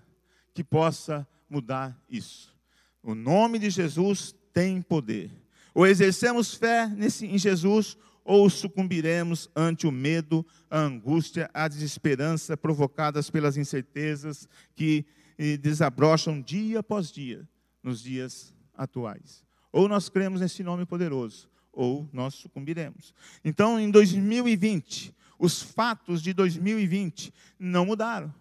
que 0.52 0.62
possa 0.62 1.26
mudar 1.48 1.98
isso. 2.06 2.54
O 3.02 3.14
nome 3.14 3.58
de 3.58 3.70
Jesus 3.70 4.34
tem 4.52 4.82
poder. 4.82 5.30
Ou 5.72 5.86
exercemos 5.86 6.52
fé 6.52 6.86
nesse, 6.86 7.24
em 7.24 7.38
Jesus, 7.38 7.96
ou 8.26 8.50
sucumbiremos 8.50 9.48
ante 9.54 9.86
o 9.86 9.92
medo, 9.92 10.44
a 10.68 10.80
angústia, 10.80 11.48
a 11.54 11.68
desesperança 11.68 12.56
provocadas 12.56 13.30
pelas 13.30 13.56
incertezas 13.56 14.48
que 14.74 15.06
desabrocham 15.60 16.42
dia 16.42 16.80
após 16.80 17.12
dia 17.12 17.48
nos 17.82 18.02
dias 18.02 18.52
atuais. 18.74 19.44
Ou 19.72 19.88
nós 19.88 20.08
cremos 20.08 20.40
nesse 20.40 20.62
nome 20.62 20.84
poderoso, 20.84 21.48
ou 21.72 22.08
nós 22.12 22.34
sucumbiremos. 22.34 23.14
Então, 23.44 23.78
em 23.78 23.90
2020, 23.90 25.14
os 25.38 25.62
fatos 25.62 26.20
de 26.22 26.32
2020 26.32 27.32
não 27.58 27.86
mudaram. 27.86 28.34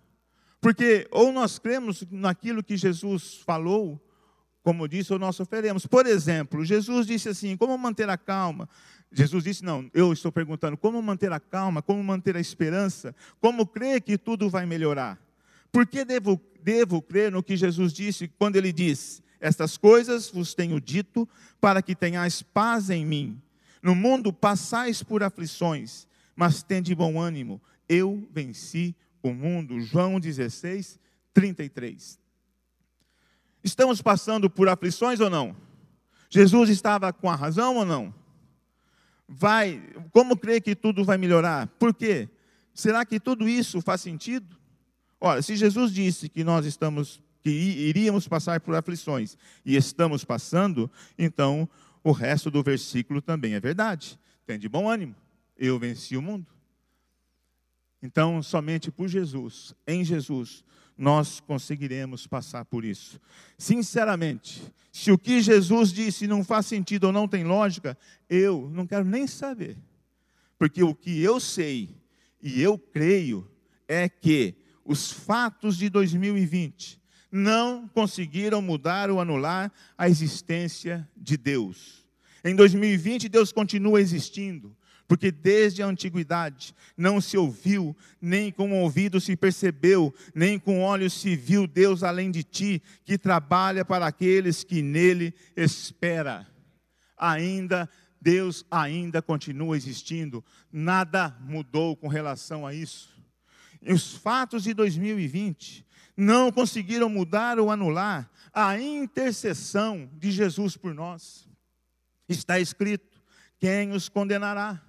Porque 0.62 1.08
ou 1.12 1.32
nós 1.32 1.60
cremos 1.60 2.04
naquilo 2.10 2.64
que 2.64 2.76
Jesus 2.76 3.36
falou, 3.46 4.02
como 4.64 4.88
disse, 4.88 5.14
ou 5.14 5.20
nós 5.20 5.36
sofreremos. 5.36 5.86
Por 5.86 6.08
exemplo, 6.08 6.66
Jesus 6.66 7.06
disse 7.06 7.30
assim: 7.30 7.56
como 7.56 7.78
manter 7.78 8.10
a 8.10 8.18
calma? 8.18 8.68
Jesus 9.16 9.46
disse: 9.46 9.64
Não, 9.64 9.90
eu 9.94 10.12
estou 10.12 10.30
perguntando 10.30 10.76
como 10.76 11.02
manter 11.02 11.32
a 11.32 11.40
calma, 11.40 11.82
como 11.82 12.04
manter 12.04 12.36
a 12.36 12.40
esperança, 12.40 13.16
como 13.40 13.66
crer 13.66 14.02
que 14.02 14.18
tudo 14.18 14.50
vai 14.50 14.66
melhorar. 14.66 15.18
Por 15.72 15.88
que 15.88 16.04
devo, 16.04 16.40
devo 16.62 17.02
crer 17.02 17.32
no 17.32 17.42
que 17.42 17.56
Jesus 17.56 17.94
disse 17.94 18.28
quando 18.28 18.58
ele 18.58 18.74
diz: 18.74 19.24
Estas 19.40 19.78
coisas 19.78 20.30
vos 20.30 20.54
tenho 20.54 20.82
dito 20.82 21.28
para 21.62 21.82
que 21.82 21.96
tenhais 21.96 22.42
paz 22.42 22.90
em 22.90 23.06
mim. 23.06 23.42
No 23.82 23.96
mundo 23.96 24.34
passais 24.34 25.02
por 25.02 25.24
aflições, 25.24 26.06
mas 26.36 26.62
tende 26.62 26.94
bom 26.94 27.18
ânimo. 27.18 27.62
Eu 27.88 28.28
venci 28.34 28.94
o 29.24 29.32
mundo. 29.32 29.80
João 29.80 30.20
16, 30.20 31.00
33. 31.34 32.20
Estamos 33.64 34.02
passando 34.02 34.50
por 34.50 34.68
aflições 34.68 35.22
ou 35.22 35.30
não? 35.30 35.56
Jesus 36.30 36.70
estava 36.70 37.14
com 37.14 37.30
a 37.30 37.36
razão 37.36 37.78
ou 37.78 37.86
não? 37.86 38.14
Vai, 39.28 39.82
como 40.12 40.38
crer 40.38 40.62
que 40.62 40.76
tudo 40.76 41.04
vai 41.04 41.18
melhorar? 41.18 41.68
Por 41.80 41.94
quê? 41.94 42.30
Será 42.74 43.06
que 43.06 43.20
tudo 43.20 43.48
isso 43.48 43.82
faz 43.82 44.02
sentido? 44.02 44.56
Olha, 45.20 45.42
se 45.42 45.56
Jesus 45.56 45.94
disse 45.94 46.30
que 46.30 46.44
nós 46.44 46.66
estamos 46.66 47.24
que 47.42 47.52
iríamos 47.52 48.28
passar 48.28 48.60
por 48.60 48.74
aflições 48.74 49.38
e 49.64 49.76
estamos 49.76 50.26
passando, 50.26 50.90
então 51.16 51.70
o 52.04 52.12
resto 52.12 52.50
do 52.50 52.64
versículo 52.64 53.22
também 53.22 53.54
é 53.54 53.60
verdade. 53.60 54.20
Tem 54.48 54.58
de 54.58 54.68
bom 54.68 54.90
ânimo. 54.90 55.16
Eu 55.56 55.78
venci 55.78 56.18
o 56.18 56.24
mundo. 56.24 56.48
Então, 58.02 58.42
somente 58.42 58.92
por 58.92 59.08
Jesus, 59.08 59.76
em 59.88 60.04
Jesus, 60.04 60.64
nós 60.98 61.40
conseguiremos 61.40 62.26
passar 62.26 62.66
por 62.66 62.86
isso. 62.86 63.20
Sinceramente, 63.58 64.62
se 64.92 65.12
o 65.12 65.18
que 65.18 65.42
Jesus 65.42 65.92
disse 65.92 66.28
não 66.28 66.44
faz 66.44 66.66
sentido 66.66 67.06
ou 67.06 67.12
não 67.12 67.28
tem 67.28 67.44
lógica, 67.44 67.98
eu 68.30 68.70
não 68.74 68.88
quero 68.88 69.06
nem 69.06 69.28
saber. 69.28 69.78
Porque 70.58 70.84
o 70.84 70.96
que 70.96 71.22
eu 71.22 71.40
sei 71.40 71.90
e 72.42 72.62
eu 72.62 72.78
creio 72.78 73.50
é 73.88 74.08
que 74.08 74.56
os 74.86 75.12
fatos 75.12 75.78
de 75.78 75.90
2020 75.90 77.02
não 77.32 77.88
conseguiram 77.90 78.62
mudar 78.62 79.10
ou 79.10 79.20
anular 79.20 79.72
a 79.98 80.08
existência 80.08 81.08
de 81.18 81.36
Deus. 81.36 82.06
Em 82.44 82.56
2020, 82.56 83.28
Deus 83.28 83.52
continua 83.52 84.00
existindo. 84.00 84.76
Porque 85.08 85.32
desde 85.32 85.84
a 85.84 85.88
antiguidade 85.88 86.74
não 86.98 87.22
se 87.22 87.38
ouviu, 87.38 87.96
nem 88.20 88.52
com 88.52 88.72
o 88.72 88.82
ouvido 88.82 89.22
se 89.22 89.36
percebeu, 89.36 90.14
nem 90.34 90.58
com 90.58 90.82
olhos 90.82 91.14
se 91.14 91.36
viu 91.36 91.68
Deus 91.68 92.02
além 92.02 92.32
de 92.32 92.44
ti, 92.44 92.82
que 93.04 93.18
trabalha 93.18 93.86
para 93.86 94.08
aqueles 94.08 94.64
que 94.64 94.82
nele 94.82 95.34
espera. 95.56 96.48
Ainda 97.18 97.90
Deus 98.20 98.66
ainda 98.72 99.22
continua 99.22 99.78
existindo. 99.78 100.44
Nada 100.72 101.38
mudou 101.42 101.96
com 101.96 102.08
relação 102.08 102.66
a 102.66 102.74
isso. 102.74 103.16
E 103.80 103.94
os 103.94 104.16
fatos 104.16 104.64
de 104.64 104.74
2020 104.74 105.86
não 106.18 106.52
conseguiram 106.52 107.08
mudar 107.08 107.60
ou 107.60 107.70
anular 107.70 108.28
a 108.52 108.80
intercessão 108.80 110.10
de 110.14 110.32
Jesus 110.32 110.76
por 110.76 110.96
nós. 110.96 111.48
Está 112.28 112.60
escrito: 112.60 113.22
quem 113.60 113.92
os 113.92 114.10
condenará? 114.10 114.82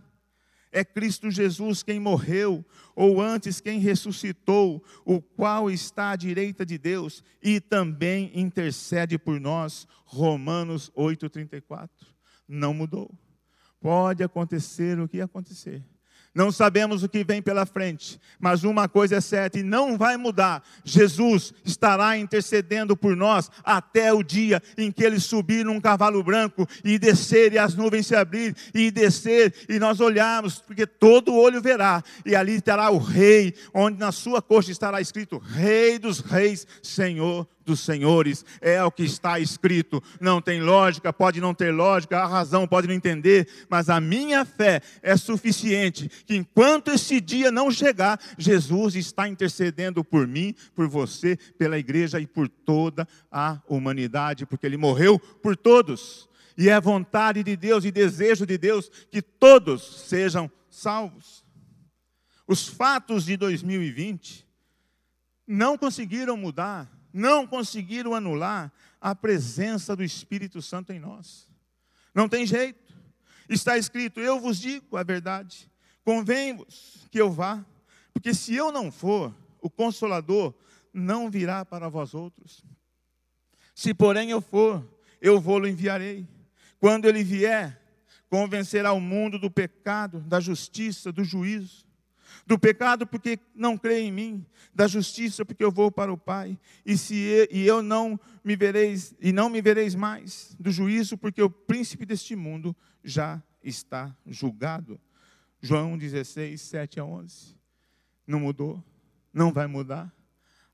É 0.73 0.85
Cristo 0.85 1.31
Jesus 1.31 1.83
quem 1.83 1.99
morreu, 1.99 2.65
ou 2.95 3.21
antes 3.21 3.61
quem 3.61 3.79
ressuscitou, 3.79 4.85
o 5.05 5.21
qual 5.21 5.71
está 5.71 6.11
à 6.11 6.17
direita 6.17 6.67
de 6.67 6.77
Deus 6.77 7.23
e 7.43 7.61
também 7.61 8.31
intercede 8.35 9.19
por 9.19 9.41
nós. 9.41 9.87
Romanos 10.05 10.91
8,34. 10.97 11.89
Não 12.49 12.75
mudou. 12.75 13.11
Pode 13.81 14.23
acontecer 14.23 14.99
o 14.99 15.09
que 15.09 15.21
acontecer. 15.21 15.85
Não 16.37 16.53
sabemos 16.53 17.03
o 17.03 17.09
que 17.09 17.25
vem 17.25 17.41
pela 17.41 17.65
frente, 17.65 18.21
mas 18.39 18.63
uma 18.63 18.87
coisa 18.87 19.17
é 19.17 19.21
certa 19.23 19.59
e 19.59 19.63
não 19.63 19.97
vai 19.97 20.19
mudar: 20.19 20.63
Jesus 20.85 21.55
estará 21.65 22.19
intercedendo 22.19 22.95
por 22.95 23.17
nós 23.17 23.51
até 23.65 24.13
o 24.13 24.23
dia 24.23 24.63
em 24.77 24.93
que 24.93 25.03
ele 25.03 25.19
subir 25.19 25.65
num 25.65 25.81
cavalo 25.81 26.23
branco 26.23 26.69
e 26.85 26.99
descer 26.99 27.55
e 27.55 27.59
as 27.59 27.75
nuvens 27.75 28.09
se 28.09 28.15
abrir 28.15 28.55
e 28.75 28.91
descer 28.91 29.55
e 29.67 29.79
nós 29.79 29.99
olharmos, 29.99 30.61
porque 30.61 30.87
todo 30.87 31.35
olho 31.35 31.63
verá, 31.63 32.05
e 32.27 32.37
ali 32.37 32.57
estará 32.57 32.91
o 32.91 32.99
Rei, 32.99 33.55
onde 33.73 33.99
na 33.99 34.13
sua 34.13 34.43
coxa 34.43 34.71
estará 34.71 35.01
escrito: 35.01 35.39
Rei 35.39 35.99
dos 35.99 36.21
Reis, 36.21 36.67
Senhor 36.83 37.49
dos 37.67 37.81
senhores, 37.81 38.45
é 38.61 38.83
o 38.83 38.91
que 38.91 39.03
está 39.03 39.39
escrito. 39.39 40.03
Não 40.21 40.41
tem 40.41 40.63
lógica, 40.63 41.13
pode 41.13 41.41
não 41.41 41.53
ter 41.53 41.73
lógica, 41.73 42.21
a 42.21 42.27
razão 42.27 42.67
pode 42.67 42.87
não 42.87 42.95
entender, 42.95 43.49
mas 43.69 43.91
a 43.91 44.01
minha 44.01 44.45
fé 44.45 44.81
é 45.03 45.17
suficiente 45.17 46.09
que 46.25 46.37
enquanto 46.37 46.93
esse 46.93 47.21
dia 47.21 47.51
não 47.51 47.71
chegar, 47.71 48.19
Jesus 48.39 48.95
está 48.95 49.29
intercedendo 49.29 50.03
por 50.05 50.27
mim, 50.27 50.55
por 50.75 50.89
você, 50.89 51.37
pela 51.59 51.79
igreja 51.79 52.21
e 52.21 52.27
por 52.27 52.49
toda 52.49 53.07
a 53.31 53.61
humanidade, 53.69 54.47
porque 54.47 54.65
ele 54.65 54.77
morreu 54.77 55.19
por 55.19 55.57
todos. 55.57 56.29
E 56.57 56.71
é 56.71 56.81
vontade 56.81 57.43
de 57.43 57.57
Deus 57.57 57.85
e 57.85 57.91
desejo 57.91 58.47
de 58.47 58.57
Deus 58.57 58.91
que 59.11 59.21
todos 59.21 60.07
sejam 60.09 60.51
salvos. 60.71 61.45
Os 62.47 62.67
fatos 62.67 63.25
de 63.25 63.37
2020 63.37 64.47
não 65.47 65.77
conseguiram 65.77 66.37
mudar 66.37 66.96
não 67.13 67.47
conseguiram 67.47 68.15
anular 68.15 68.73
a 69.01 69.15
presença 69.15 69.95
do 69.95 70.05
Espírito 70.05 70.61
Santo 70.61 70.93
em 70.93 70.99
nós. 70.99 71.49
Não 72.15 72.29
tem 72.29 72.47
jeito. 72.47 72.95
Está 73.49 73.79
escrito: 73.79 74.21
Eu 74.21 74.41
vos 74.41 74.59
digo 74.59 74.97
a 74.97 75.03
verdade, 75.03 75.71
convém-vos 76.05 77.07
que 77.11 77.21
eu 77.21 77.31
vá, 77.31 77.65
porque 78.13 78.35
se 78.35 78.55
eu 78.55 78.73
não 78.73 78.91
for, 78.91 79.35
o 79.61 79.71
consolador 79.71 80.55
não 80.93 81.31
virá 81.31 81.65
para 81.65 81.89
vós 81.89 82.15
outros. 82.15 82.65
Se, 83.75 83.93
porém, 83.93 84.31
eu 84.31 84.41
for, 84.41 84.85
eu 85.21 85.41
vou-lo 85.41 85.69
enviarei. 85.69 86.27
Quando 86.79 87.07
ele 87.07 87.23
vier, 87.23 87.81
convencerá 88.29 88.93
o 88.93 89.01
mundo 89.01 89.39
do 89.39 89.51
pecado, 89.51 90.21
da 90.21 90.41
justiça, 90.41 91.13
do 91.13 91.23
juízo. 91.23 91.86
Do 92.47 92.59
pecado 92.59 93.07
porque 93.07 93.41
não 93.55 93.77
crê 93.77 94.01
em 94.01 94.13
mim, 94.13 94.47
da 94.73 94.87
justiça 94.87 95.45
porque 95.45 95.65
eu 95.65 95.73
vou 95.73 95.91
para 95.91 96.13
o 96.13 96.17
Pai, 96.17 96.57
e 96.85 96.97
se 96.97 97.17
eu, 97.17 97.49
e 97.51 97.67
eu 97.67 97.83
não 97.83 98.19
me 98.45 98.55
vereis 98.55 99.15
e 99.21 99.33
não 99.33 99.51
me 99.51 99.61
vereis 99.61 99.97
mais, 99.97 100.55
do 100.59 100.71
juízo 100.71 101.19
porque 101.19 101.43
o 101.43 101.51
príncipe 101.51 102.07
deste 102.07 102.37
mundo 102.37 102.75
já 103.03 103.43
está 103.63 104.17
julgado. 104.25 105.01
João 105.61 105.99
16, 105.99 106.61
7 106.61 107.01
a 107.01 107.05
11. 107.05 107.57
Não 108.27 108.39
mudou, 108.39 108.83
não 109.33 109.53
vai 109.53 109.67
mudar. 109.67 110.16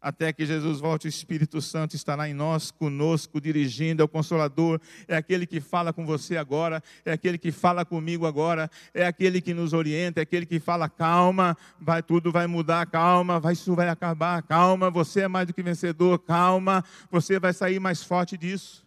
Até 0.03 0.33
que 0.33 0.45
Jesus 0.45 0.81
volte, 0.81 1.07
o 1.07 1.09
Espírito 1.09 1.61
Santo 1.61 1.95
estará 1.95 2.29
em 2.29 2.35
nós, 2.35 2.73
conosco, 2.73 3.41
dirigindo, 3.41 4.03
é 4.03 4.05
o 4.05 4.09
Consolador, 4.09 4.81
é 5.07 5.17
aquele 5.17 5.47
que 5.47 5.61
fala 5.61 5.93
com 5.93 6.05
você 6.05 6.37
agora, 6.37 6.83
é 7.05 7.13
aquele 7.13 7.39
que 7.39 7.53
fala 7.53 7.85
comigo 7.85 8.27
agora, 8.27 8.69
é 8.93 9.07
aquele 9.07 9.41
que 9.41 9.55
nos 9.55 9.73
orienta, 9.73 10.19
é 10.19 10.25
aquele 10.25 10.45
que 10.45 10.59
fala, 10.59 10.89
calma, 10.89 11.57
vai 11.81 12.03
tudo 12.03 12.33
vai 12.33 12.49
mudar, 12.49 12.85
calma, 12.87 13.39
vai, 13.39 13.53
isso 13.53 13.77
vai 13.77 13.89
acabar, 13.89 14.43
calma, 14.43 14.91
você 14.91 15.21
é 15.21 15.29
mais 15.29 15.47
do 15.47 15.55
que 15.55 15.63
vencedor, 15.63 16.19
calma, 16.19 16.85
você 17.09 17.39
vai 17.39 17.53
sair 17.53 17.79
mais 17.79 18.03
forte 18.03 18.37
disso. 18.37 18.85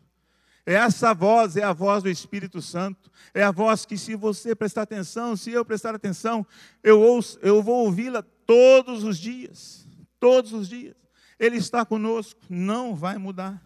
Essa 0.65 1.13
voz 1.13 1.55
é 1.55 1.63
a 1.63 1.71
voz 1.71 2.03
do 2.03 2.09
Espírito 2.09 2.61
Santo, 2.61 3.09
é 3.33 3.41
a 3.41 3.51
voz 3.51 3.85
que, 3.85 3.97
se 3.97 4.15
você 4.15 4.53
prestar 4.53 4.81
atenção, 4.81 5.37
se 5.37 5.51
eu 5.51 5.63
prestar 5.63 5.95
atenção, 5.95 6.45
eu, 6.83 6.99
ouço, 6.99 7.39
eu 7.41 7.63
vou 7.63 7.85
ouvi-la 7.85 8.21
todos 8.45 9.05
os 9.05 9.17
dias, 9.17 9.87
todos 10.19 10.51
os 10.51 10.67
dias. 10.67 11.04
Ele 11.39 11.57
está 11.57 11.85
conosco, 11.85 12.39
não 12.49 12.95
vai 12.95 13.17
mudar. 13.17 13.61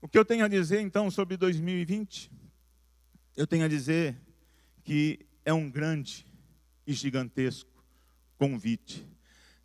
O 0.00 0.08
que 0.08 0.16
eu 0.16 0.24
tenho 0.24 0.44
a 0.44 0.48
dizer 0.48 0.80
então 0.80 1.10
sobre 1.10 1.36
2020? 1.36 2.30
Eu 3.36 3.46
tenho 3.46 3.64
a 3.64 3.68
dizer 3.68 4.16
que 4.84 5.26
é 5.44 5.52
um 5.52 5.68
grande 5.70 6.26
e 6.86 6.92
gigantesco 6.92 7.84
convite. 8.38 9.06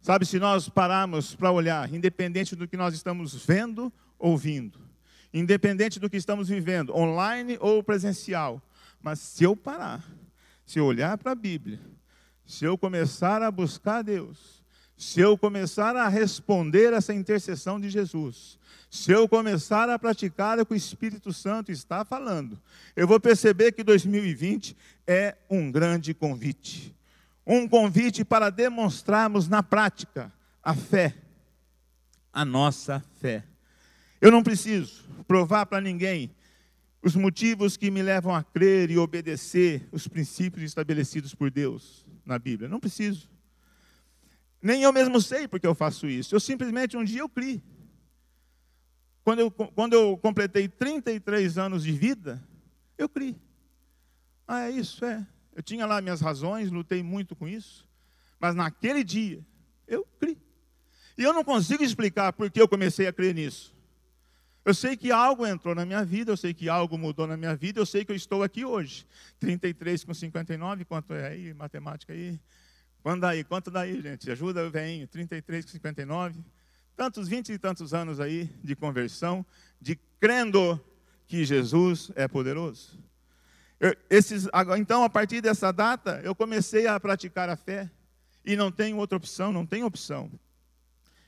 Sabe, 0.02 0.26
se 0.26 0.40
nós 0.40 0.68
pararmos 0.68 1.36
para 1.36 1.52
olhar, 1.52 1.94
independente 1.94 2.56
do 2.56 2.68
que 2.68 2.76
nós 2.76 2.94
estamos 2.94 3.46
vendo, 3.46 3.94
ouvindo, 4.18 4.80
independente 5.34 6.00
do 6.00 6.10
que 6.10 6.18
estamos 6.18 6.50
vivendo, 6.50 6.96
online 6.96 7.58
ou 7.62 7.82
presencial, 7.84 8.62
mas 9.02 9.20
se 9.20 9.44
eu 9.44 9.56
parar, 9.56 10.04
se 10.66 10.80
eu 10.80 10.86
olhar 10.86 11.18
para 11.18 11.32
a 11.32 11.36
Bíblia, 11.36 11.80
se 12.46 12.66
eu 12.66 12.78
começar 12.78 13.42
a 13.42 13.52
buscar 13.52 14.02
Deus, 14.02 14.63
se 14.98 15.20
eu 15.20 15.38
começar 15.38 15.96
a 15.96 16.08
responder 16.08 16.94
essa 16.94 17.14
intercessão 17.14 17.80
de 17.80 17.90
Jesus, 17.90 18.58
se 18.90 19.12
eu 19.12 19.28
começar 19.28 19.90
a 19.90 19.98
praticar 19.98 20.60
o 20.60 20.66
que 20.66 20.74
o 20.74 20.78
Espírito 20.78 21.34
Santo 21.34 21.72
está 21.72 22.06
falando, 22.06 22.62
eu 22.96 23.08
vou 23.08 23.20
perceber 23.20 23.72
que 23.72 23.84
2020 23.84 24.78
é 25.08 25.36
um 25.50 25.72
grande 25.72 26.14
convite. 26.14 26.96
Um 27.46 27.68
convite 27.68 28.24
para 28.24 28.50
demonstrarmos 28.50 29.48
na 29.48 29.64
prática 29.64 30.32
a 30.64 30.76
fé, 30.76 31.16
a 32.32 32.46
nossa 32.46 33.04
fé. 33.20 33.44
Eu 34.22 34.32
não 34.32 34.44
preciso 34.44 35.04
provar 35.28 35.66
para 35.66 35.82
ninguém 35.82 36.32
os 37.02 37.16
motivos 37.16 37.76
que 37.76 37.92
me 37.92 38.02
levam 38.02 38.34
a 38.34 38.44
crer 38.44 38.90
e 38.92 38.98
obedecer 38.98 39.86
os 39.92 40.08
princípios 40.08 40.64
estabelecidos 40.64 41.36
por 41.36 41.52
Deus 41.52 42.06
na 42.26 42.40
Bíblia. 42.40 42.70
Não 42.70 42.80
preciso. 42.80 43.33
Nem 44.64 44.82
eu 44.82 44.94
mesmo 44.94 45.20
sei 45.20 45.46
porque 45.46 45.68
eu 45.68 45.76
faço 45.76 46.08
isso. 46.08 46.34
Eu 46.34 46.40
simplesmente 46.40 46.96
um 46.96 47.04
dia 47.04 47.20
eu 47.20 47.28
criei. 47.28 47.62
Quando 49.22 49.40
eu, 49.40 49.52
quando 49.52 49.92
eu 49.92 50.18
completei 50.18 50.70
33 50.70 51.58
anos 51.58 51.84
de 51.84 51.92
vida, 51.92 52.42
eu 52.98 53.10
criei. 53.10 53.36
Ah, 54.48 54.62
é 54.62 54.72
isso, 54.72 55.04
é. 55.04 55.28
Eu 55.54 55.62
tinha 55.62 55.86
lá 55.86 56.00
minhas 56.00 56.22
razões, 56.22 56.72
lutei 56.72 57.04
muito 57.04 57.36
com 57.36 57.46
isso. 57.46 57.86
Mas 58.40 58.56
naquele 58.56 59.04
dia, 59.04 59.46
eu 59.86 60.08
criei. 60.18 60.42
E 61.18 61.24
eu 61.24 61.34
não 61.34 61.44
consigo 61.44 61.84
explicar 61.84 62.32
por 62.32 62.50
que 62.50 62.62
eu 62.62 62.68
comecei 62.68 63.06
a 63.06 63.12
crer 63.12 63.36
nisso. 63.36 63.76
Eu 64.64 64.74
sei 64.74 64.96
que 64.96 65.12
algo 65.12 65.46
entrou 65.46 65.76
na 65.76 65.86
minha 65.86 66.06
vida, 66.06 66.32
eu 66.32 66.38
sei 66.38 66.54
que 66.54 66.70
algo 66.70 66.98
mudou 66.98 67.28
na 67.28 67.36
minha 67.36 67.54
vida, 67.54 67.82
eu 67.82 67.86
sei 67.86 68.06
que 68.06 68.14
eu 68.14 68.16
estou 68.16 68.42
aqui 68.44 68.64
hoje. 68.64 69.06
33 69.42 70.06
com 70.06 70.14
59, 70.14 70.86
quanto 70.86 71.14
é 71.14 71.28
aí, 71.28 71.54
matemática 71.54 72.14
aí? 72.14 72.40
Quanto 73.04 73.20
daí? 73.20 73.44
Quanto 73.44 73.70
daí, 73.70 74.02
gente? 74.02 74.32
Ajuda 74.32 74.66
o 74.66 74.72
veinho. 74.72 75.06
33 75.08 75.66
com 75.66 75.72
59. 75.72 76.40
Tantos, 76.96 77.28
vinte 77.28 77.52
e 77.52 77.60
tantos 77.60 77.94
anos 77.94 78.20
aí 78.20 78.50
de 78.64 78.76
conversão, 78.76 79.46
de 79.82 80.00
crendo 80.20 80.80
que 81.28 81.44
Jesus 81.44 82.12
é 82.16 82.28
poderoso. 82.28 82.98
Eu, 83.80 83.94
esses, 84.10 84.48
então, 84.78 85.04
a 85.04 85.10
partir 85.10 85.42
dessa 85.42 85.74
data, 85.74 86.22
eu 86.24 86.34
comecei 86.34 86.88
a 86.88 86.98
praticar 86.98 87.50
a 87.50 87.58
fé. 87.58 87.92
E 88.46 88.56
não 88.56 88.72
tenho 88.72 88.98
outra 88.98 89.18
opção, 89.18 89.52
não 89.52 89.66
tem 89.66 89.84
opção. 89.84 90.32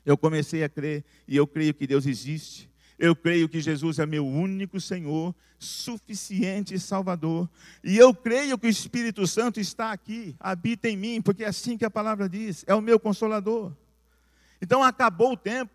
Eu 0.05 0.17
comecei 0.17 0.63
a 0.63 0.69
crer, 0.69 1.03
e 1.27 1.35
eu 1.35 1.45
creio 1.45 1.73
que 1.73 1.87
Deus 1.87 2.05
existe. 2.05 2.69
Eu 2.97 3.15
creio 3.15 3.49
que 3.49 3.59
Jesus 3.59 3.99
é 3.99 4.05
meu 4.05 4.25
único 4.25 4.79
Senhor, 4.79 5.35
suficiente 5.59 6.79
Salvador. 6.79 7.49
E 7.83 7.97
eu 7.97 8.13
creio 8.13 8.57
que 8.57 8.67
o 8.67 8.69
Espírito 8.69 9.27
Santo 9.27 9.59
está 9.59 9.91
aqui, 9.91 10.35
habita 10.39 10.89
em 10.89 10.95
mim, 10.95 11.21
porque 11.21 11.43
é 11.43 11.47
assim 11.47 11.77
que 11.77 11.85
a 11.85 11.91
palavra 11.91 12.29
diz, 12.29 12.63
é 12.67 12.73
o 12.73 12.81
meu 12.81 12.99
consolador. 12.99 13.73
Então 14.61 14.81
acabou 14.81 15.33
o 15.33 15.37
tempo. 15.37 15.73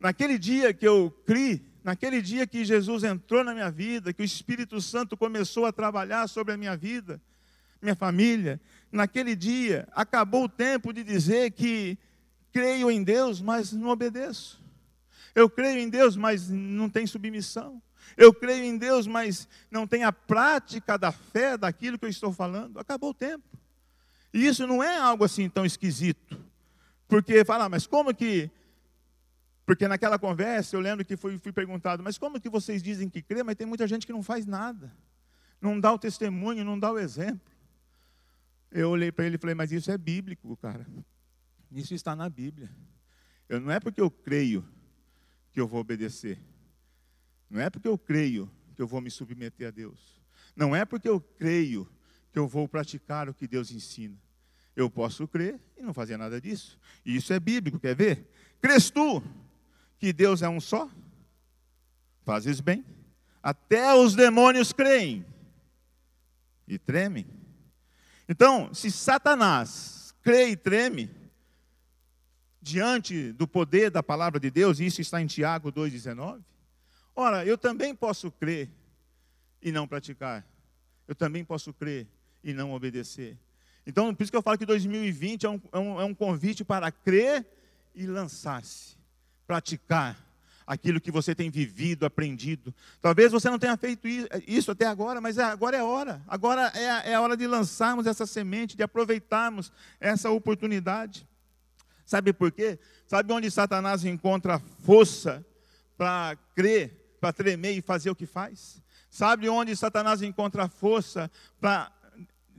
Naquele 0.00 0.38
dia 0.38 0.72
que 0.72 0.86
eu 0.86 1.10
criei, 1.26 1.62
naquele 1.82 2.22
dia 2.22 2.46
que 2.46 2.64
Jesus 2.64 3.04
entrou 3.04 3.44
na 3.44 3.52
minha 3.52 3.70
vida, 3.70 4.12
que 4.12 4.22
o 4.22 4.24
Espírito 4.24 4.80
Santo 4.80 5.16
começou 5.16 5.66
a 5.66 5.72
trabalhar 5.72 6.26
sobre 6.28 6.54
a 6.54 6.56
minha 6.56 6.76
vida, 6.76 7.20
minha 7.80 7.94
família, 7.94 8.58
naquele 8.90 9.36
dia 9.36 9.86
acabou 9.92 10.44
o 10.44 10.48
tempo 10.48 10.92
de 10.92 11.04
dizer 11.04 11.50
que 11.50 11.98
creio 12.50 12.90
em 12.90 13.04
Deus, 13.04 13.42
mas 13.42 13.72
não 13.72 13.88
obedeço. 13.88 14.63
Eu 15.34 15.50
creio 15.50 15.78
em 15.78 15.88
Deus, 15.88 16.16
mas 16.16 16.48
não 16.48 16.88
tem 16.88 17.06
submissão. 17.06 17.82
Eu 18.16 18.32
creio 18.32 18.64
em 18.64 18.76
Deus, 18.76 19.06
mas 19.06 19.48
não 19.70 19.86
tem 19.86 20.04
a 20.04 20.12
prática 20.12 20.96
da 20.96 21.10
fé 21.10 21.56
daquilo 21.56 21.98
que 21.98 22.04
eu 22.04 22.10
estou 22.10 22.32
falando. 22.32 22.78
Acabou 22.78 23.10
o 23.10 23.14
tempo. 23.14 23.44
E 24.32 24.46
isso 24.46 24.66
não 24.66 24.82
é 24.82 24.96
algo 24.98 25.24
assim 25.24 25.48
tão 25.48 25.64
esquisito. 25.64 26.38
Porque 27.08 27.44
fala, 27.44 27.64
ah, 27.64 27.68
mas 27.68 27.86
como 27.86 28.14
que. 28.14 28.50
Porque 29.66 29.88
naquela 29.88 30.18
conversa 30.18 30.76
eu 30.76 30.80
lembro 30.80 31.04
que 31.04 31.16
fui, 31.16 31.38
fui 31.38 31.52
perguntado, 31.52 32.02
mas 32.02 32.18
como 32.18 32.40
que 32.40 32.50
vocês 32.50 32.82
dizem 32.82 33.08
que 33.08 33.22
crê, 33.22 33.42
mas 33.42 33.56
tem 33.56 33.66
muita 33.66 33.88
gente 33.88 34.06
que 34.06 34.12
não 34.12 34.22
faz 34.22 34.44
nada. 34.44 34.92
Não 35.60 35.80
dá 35.80 35.92
o 35.92 35.98
testemunho, 35.98 36.64
não 36.64 36.78
dá 36.78 36.92
o 36.92 36.98
exemplo. 36.98 37.50
Eu 38.70 38.90
olhei 38.90 39.10
para 39.10 39.24
ele 39.24 39.36
e 39.36 39.38
falei, 39.38 39.54
mas 39.54 39.72
isso 39.72 39.90
é 39.90 39.96
bíblico, 39.96 40.56
cara. 40.56 40.86
Isso 41.72 41.94
está 41.94 42.14
na 42.14 42.28
Bíblia. 42.28 42.70
Eu 43.48 43.60
não 43.60 43.70
é 43.70 43.80
porque 43.80 44.00
eu 44.00 44.10
creio 44.10 44.64
que 45.54 45.60
eu 45.60 45.68
vou 45.68 45.80
obedecer. 45.80 46.38
Não 47.48 47.60
é 47.60 47.70
porque 47.70 47.86
eu 47.86 47.96
creio 47.96 48.50
que 48.74 48.82
eu 48.82 48.86
vou 48.86 49.00
me 49.00 49.10
submeter 49.10 49.68
a 49.68 49.70
Deus. 49.70 50.20
Não 50.56 50.74
é 50.74 50.84
porque 50.84 51.08
eu 51.08 51.20
creio 51.20 51.88
que 52.32 52.38
eu 52.38 52.48
vou 52.48 52.68
praticar 52.68 53.28
o 53.28 53.34
que 53.34 53.46
Deus 53.46 53.70
ensina. 53.70 54.20
Eu 54.74 54.90
posso 54.90 55.28
crer 55.28 55.60
e 55.76 55.82
não 55.82 55.94
fazer 55.94 56.16
nada 56.16 56.40
disso. 56.40 56.78
E 57.06 57.14
isso 57.14 57.32
é 57.32 57.38
bíblico, 57.38 57.78
quer 57.78 57.94
ver? 57.94 58.28
Crês 58.60 58.90
tu 58.90 59.22
que 59.98 60.12
Deus 60.12 60.42
é 60.42 60.48
um 60.48 60.60
só? 60.60 60.90
Fazes 62.24 62.60
bem. 62.60 62.84
Até 63.40 63.94
os 63.94 64.16
demônios 64.16 64.72
creem 64.72 65.24
e 66.66 66.78
tremem. 66.78 67.26
Então, 68.28 68.74
se 68.74 68.90
Satanás 68.90 70.14
crê 70.22 70.48
e 70.48 70.56
treme, 70.56 71.08
diante 72.64 73.30
do 73.32 73.46
poder 73.46 73.90
da 73.90 74.02
palavra 74.02 74.40
de 74.40 74.50
Deus, 74.50 74.80
e 74.80 74.86
isso 74.86 75.02
está 75.02 75.20
em 75.20 75.26
Tiago 75.26 75.70
2,19. 75.70 76.42
Ora, 77.14 77.44
eu 77.44 77.58
também 77.58 77.94
posso 77.94 78.30
crer 78.30 78.70
e 79.60 79.70
não 79.70 79.86
praticar. 79.86 80.42
Eu 81.06 81.14
também 81.14 81.44
posso 81.44 81.74
crer 81.74 82.08
e 82.42 82.54
não 82.54 82.72
obedecer. 82.72 83.36
Então, 83.86 84.14
por 84.14 84.22
isso 84.22 84.32
que 84.32 84.36
eu 84.38 84.42
falo 84.42 84.56
que 84.56 84.64
2020 84.64 85.44
é 85.44 85.50
um, 85.50 85.60
é 85.70 85.78
um, 85.78 86.00
é 86.00 86.04
um 86.06 86.14
convite 86.14 86.64
para 86.64 86.90
crer 86.90 87.46
e 87.94 88.06
lançar-se, 88.06 88.96
praticar 89.46 90.18
aquilo 90.66 91.02
que 91.02 91.10
você 91.10 91.34
tem 91.34 91.50
vivido, 91.50 92.06
aprendido. 92.06 92.74
Talvez 93.02 93.30
você 93.30 93.50
não 93.50 93.58
tenha 93.58 93.76
feito 93.76 94.08
isso 94.48 94.70
até 94.70 94.86
agora, 94.86 95.20
mas 95.20 95.36
é, 95.36 95.44
agora 95.44 95.76
é 95.76 95.82
hora. 95.82 96.22
Agora 96.26 96.72
é, 96.74 97.10
é 97.10 97.14
a 97.14 97.20
hora 97.20 97.36
de 97.36 97.46
lançarmos 97.46 98.06
essa 98.06 98.24
semente, 98.24 98.74
de 98.74 98.82
aproveitarmos 98.82 99.70
essa 100.00 100.30
oportunidade. 100.30 101.28
Sabe 102.04 102.32
por 102.32 102.52
quê? 102.52 102.78
Sabe 103.06 103.32
onde 103.32 103.50
Satanás 103.50 104.04
encontra 104.04 104.58
força 104.58 105.44
para 105.96 106.36
crer, 106.54 107.16
para 107.20 107.32
tremer 107.32 107.76
e 107.76 107.82
fazer 107.82 108.10
o 108.10 108.14
que 108.14 108.26
faz? 108.26 108.82
Sabe 109.10 109.48
onde 109.48 109.74
Satanás 109.76 110.22
encontra 110.22 110.68
força 110.68 111.30
para 111.60 111.90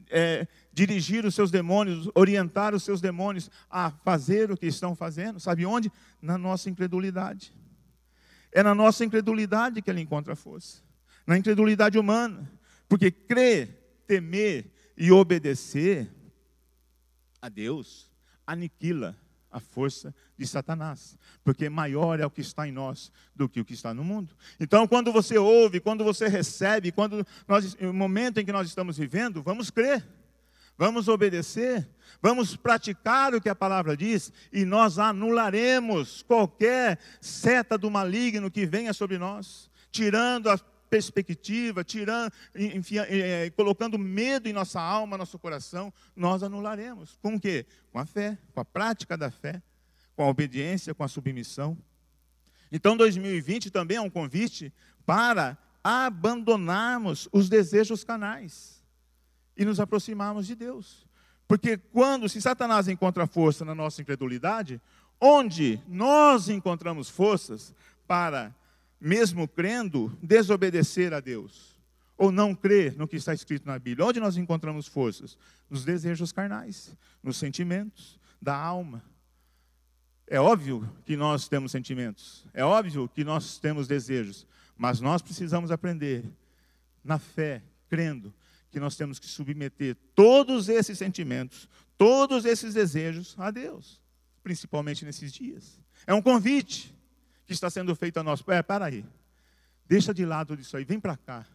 é, 0.10 0.48
dirigir 0.72 1.26
os 1.26 1.36
seus 1.36 1.52
demônios, 1.52 2.10
orientar 2.16 2.74
os 2.74 2.84
seus 2.84 3.02
demônios 3.02 3.52
a 3.70 3.92
fazer 3.92 4.52
o 4.52 4.58
que 4.58 4.66
estão 4.66 4.96
fazendo? 4.96 5.40
Sabe 5.40 5.66
onde? 5.66 5.92
Na 6.22 6.38
nossa 6.38 6.70
incredulidade. 6.70 7.54
É 8.52 8.64
na 8.64 8.74
nossa 8.74 9.04
incredulidade 9.04 9.82
que 9.82 9.90
ele 9.90 10.02
encontra 10.02 10.36
força. 10.36 10.82
Na 11.28 11.38
incredulidade 11.38 12.00
humana. 12.00 12.50
Porque 12.88 13.12
crer, 13.12 14.02
temer 14.08 14.72
e 14.96 15.12
obedecer 15.12 16.10
a 17.42 17.50
Deus 17.50 18.10
aniquila 18.48 19.16
a 19.56 19.60
força 19.62 20.14
de 20.38 20.46
Satanás, 20.46 21.18
porque 21.42 21.70
maior 21.70 22.20
é 22.20 22.26
o 22.26 22.30
que 22.30 22.42
está 22.42 22.68
em 22.68 22.74
nós 22.74 23.10
do 23.34 23.48
que 23.48 23.62
o 23.62 23.64
que 23.64 23.74
está 23.74 23.94
no 23.94 24.04
mundo. 24.04 24.36
Então, 24.60 24.86
quando 24.86 25.14
você 25.14 25.38
ouve, 25.38 25.80
quando 25.80 26.04
você 26.04 26.28
recebe, 26.28 26.92
quando 26.92 27.26
nós, 27.48 27.74
no 27.76 27.94
momento 27.94 28.38
em 28.38 28.46
que 28.46 28.52
nós 28.52 28.68
estamos 28.68 28.98
vivendo, 28.98 29.42
vamos 29.42 29.70
crer, 29.70 30.06
vamos 30.78 31.08
obedecer, 31.08 31.88
vamos 32.22 32.58
praticar 32.58 33.34
o 33.34 33.40
que 33.40 33.48
a 33.48 33.56
palavra 33.56 33.96
diz 33.96 34.30
e 34.52 34.66
nós 34.66 35.00
anularemos 35.00 36.22
qualquer 36.24 37.00
seta 37.22 37.78
do 37.78 37.90
maligno 37.90 38.52
que 38.52 38.66
venha 38.66 38.92
sobre 38.92 39.18
nós, 39.18 39.72
tirando 39.90 40.50
a 40.50 40.60
perspectiva, 40.90 41.84
tirando, 41.84 42.32
enfim, 42.56 42.98
é, 42.98 43.50
colocando 43.52 43.98
medo 43.98 44.48
em 44.48 44.54
nossa 44.54 44.80
alma, 44.82 45.18
nosso 45.18 45.38
coração, 45.40 45.94
nós 46.16 46.44
anularemos. 46.44 47.18
Com 47.22 47.36
o 47.36 47.40
quê? 47.40 47.66
Com 47.92 48.00
a 48.00 48.06
fé, 48.06 48.38
com 48.54 48.60
a 48.60 48.66
prática 48.66 49.18
da 49.18 49.30
fé, 49.30 49.62
com 50.16 50.24
a 50.24 50.28
obediência, 50.28 50.94
com 50.94 51.04
a 51.04 51.08
submissão. 51.08 51.78
Então 52.72 52.98
2020 52.98 53.70
também 53.70 53.98
é 53.98 54.02
um 54.02 54.10
convite 54.10 54.74
para 55.06 55.58
abandonarmos 55.84 57.30
os 57.32 57.48
desejos 57.48 58.04
canais 58.04 58.82
e 59.56 59.64
nos 59.64 59.80
aproximarmos 59.80 60.48
de 60.48 60.56
Deus. 60.56 61.06
Porque 61.48 61.78
quando, 61.78 62.28
se 62.28 62.42
Satanás 62.42 62.88
encontra 62.88 63.28
força 63.28 63.64
na 63.64 63.76
nossa 63.76 64.02
incredulidade, 64.02 64.82
onde 65.22 65.80
nós 65.88 66.50
encontramos 66.50 67.10
forças 67.10 67.74
para 68.08 68.54
mesmo 69.00 69.48
crendo, 69.48 70.18
desobedecer 70.22 71.14
a 71.14 71.20
Deus, 71.20 71.76
ou 72.18 72.32
não 72.32 72.56
crer 72.56 72.96
no 72.96 73.08
que 73.08 73.16
está 73.16 73.34
escrito 73.34 73.66
na 73.68 73.78
Bíblia. 73.78 74.06
Onde 74.06 74.20
nós 74.20 74.38
encontramos 74.38 74.88
forças? 74.88 75.38
Nos 75.70 75.84
desejos 75.84 76.32
carnais, 76.32 76.96
nos 77.22 77.38
sentimentos 77.38 78.20
da 78.42 78.56
alma. 78.56 79.04
É 80.28 80.40
óbvio 80.40 80.90
que 81.06 81.16
nós 81.16 81.48
temos 81.48 81.72
sentimentos, 81.72 82.46
é 82.54 82.64
óbvio 82.64 83.08
que 83.08 83.24
nós 83.24 83.60
temos 83.60 83.88
desejos, 83.88 84.48
mas 84.76 85.00
nós 85.00 85.22
precisamos 85.22 85.70
aprender, 85.70 86.26
na 87.04 87.20
fé, 87.20 87.62
crendo, 87.88 88.34
que 88.72 88.80
nós 88.80 88.96
temos 88.96 89.20
que 89.20 89.28
submeter 89.28 89.96
todos 90.16 90.68
esses 90.68 90.98
sentimentos, 90.98 91.70
todos 91.98 92.44
esses 92.44 92.74
desejos 92.74 93.36
a 93.38 93.52
Deus, 93.52 94.02
principalmente 94.42 95.06
nesses 95.06 95.32
dias. 95.32 95.80
É 96.08 96.14
um 96.14 96.22
convite 96.22 96.95
que 97.46 97.54
está 97.54 97.70
sendo 97.70 97.96
feito 97.96 98.20
a 98.20 98.24
nós. 98.24 98.44
É, 98.48 98.62
para 98.62 98.86
aí. 98.86 99.06
Deixa 99.88 100.14
de 100.14 100.26
lado 100.26 100.58
disso 100.58 100.78
aí, 100.78 100.84
vem 100.84 101.00
para 101.00 101.16
cá. 101.16 101.46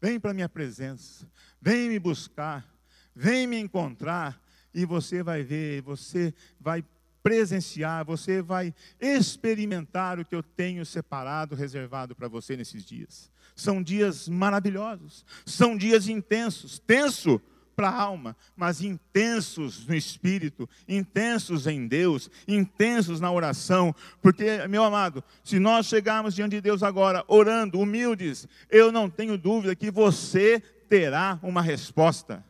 Vem 0.00 0.18
para 0.18 0.30
a 0.30 0.34
minha 0.34 0.48
presença. 0.48 1.26
Vem 1.60 1.88
me 1.88 1.98
buscar. 1.98 2.66
Vem 3.14 3.46
me 3.46 3.58
encontrar. 3.58 4.40
E 4.74 4.84
você 4.84 5.22
vai 5.22 5.42
ver, 5.42 5.82
você 5.82 6.34
vai 6.60 6.84
presenciar, 7.22 8.04
você 8.04 8.40
vai 8.40 8.74
experimentar 9.00 10.18
o 10.18 10.24
que 10.24 10.34
eu 10.34 10.42
tenho 10.42 10.84
separado, 10.86 11.54
reservado 11.54 12.14
para 12.14 12.28
você 12.28 12.56
nesses 12.56 12.84
dias. 12.84 13.30
São 13.54 13.82
dias 13.82 14.28
maravilhosos, 14.28 15.26
são 15.44 15.76
dias 15.76 16.08
intensos. 16.08 16.78
Tenso 16.78 17.40
para 17.78 17.90
a 17.90 18.02
alma, 18.02 18.36
mas 18.56 18.82
intensos 18.82 19.86
no 19.86 19.94
espírito, 19.94 20.68
intensos 20.88 21.64
em 21.68 21.86
Deus, 21.86 22.28
intensos 22.48 23.20
na 23.20 23.30
oração, 23.30 23.94
porque, 24.20 24.66
meu 24.66 24.82
amado, 24.82 25.22
se 25.44 25.60
nós 25.60 25.86
chegarmos 25.86 26.34
diante 26.34 26.56
de 26.56 26.60
Deus 26.60 26.82
agora, 26.82 27.24
orando, 27.28 27.78
humildes, 27.78 28.48
eu 28.68 28.90
não 28.90 29.08
tenho 29.08 29.38
dúvida 29.38 29.76
que 29.76 29.92
você 29.92 30.58
terá 30.88 31.38
uma 31.40 31.62
resposta. 31.62 32.44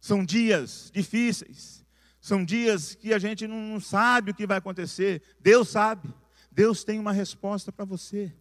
São 0.00 0.24
dias 0.24 0.90
difíceis, 0.90 1.84
são 2.18 2.42
dias 2.42 2.94
que 2.94 3.12
a 3.12 3.18
gente 3.18 3.46
não 3.46 3.78
sabe 3.78 4.30
o 4.30 4.34
que 4.34 4.46
vai 4.46 4.56
acontecer, 4.56 5.20
Deus 5.38 5.68
sabe, 5.68 6.08
Deus 6.50 6.82
tem 6.82 6.98
uma 6.98 7.12
resposta 7.12 7.70
para 7.70 7.84
você, 7.84 8.34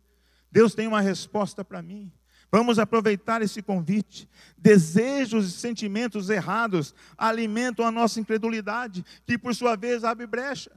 Deus 0.49 0.73
tem 0.73 0.87
uma 0.87 1.01
resposta 1.01 1.65
para 1.65 1.81
mim. 1.81 2.09
Vamos 2.51 2.79
aproveitar 2.79 3.41
esse 3.41 3.61
convite. 3.61 4.27
Desejos 4.57 5.47
e 5.47 5.51
sentimentos 5.51 6.29
errados 6.29 6.95
alimentam 7.17 7.85
a 7.85 7.91
nossa 7.91 8.19
incredulidade, 8.19 9.05
que 9.25 9.37
por 9.37 9.53
sua 9.53 9.75
vez 9.75 10.03
abre 10.03 10.25
brecha. 10.25 10.71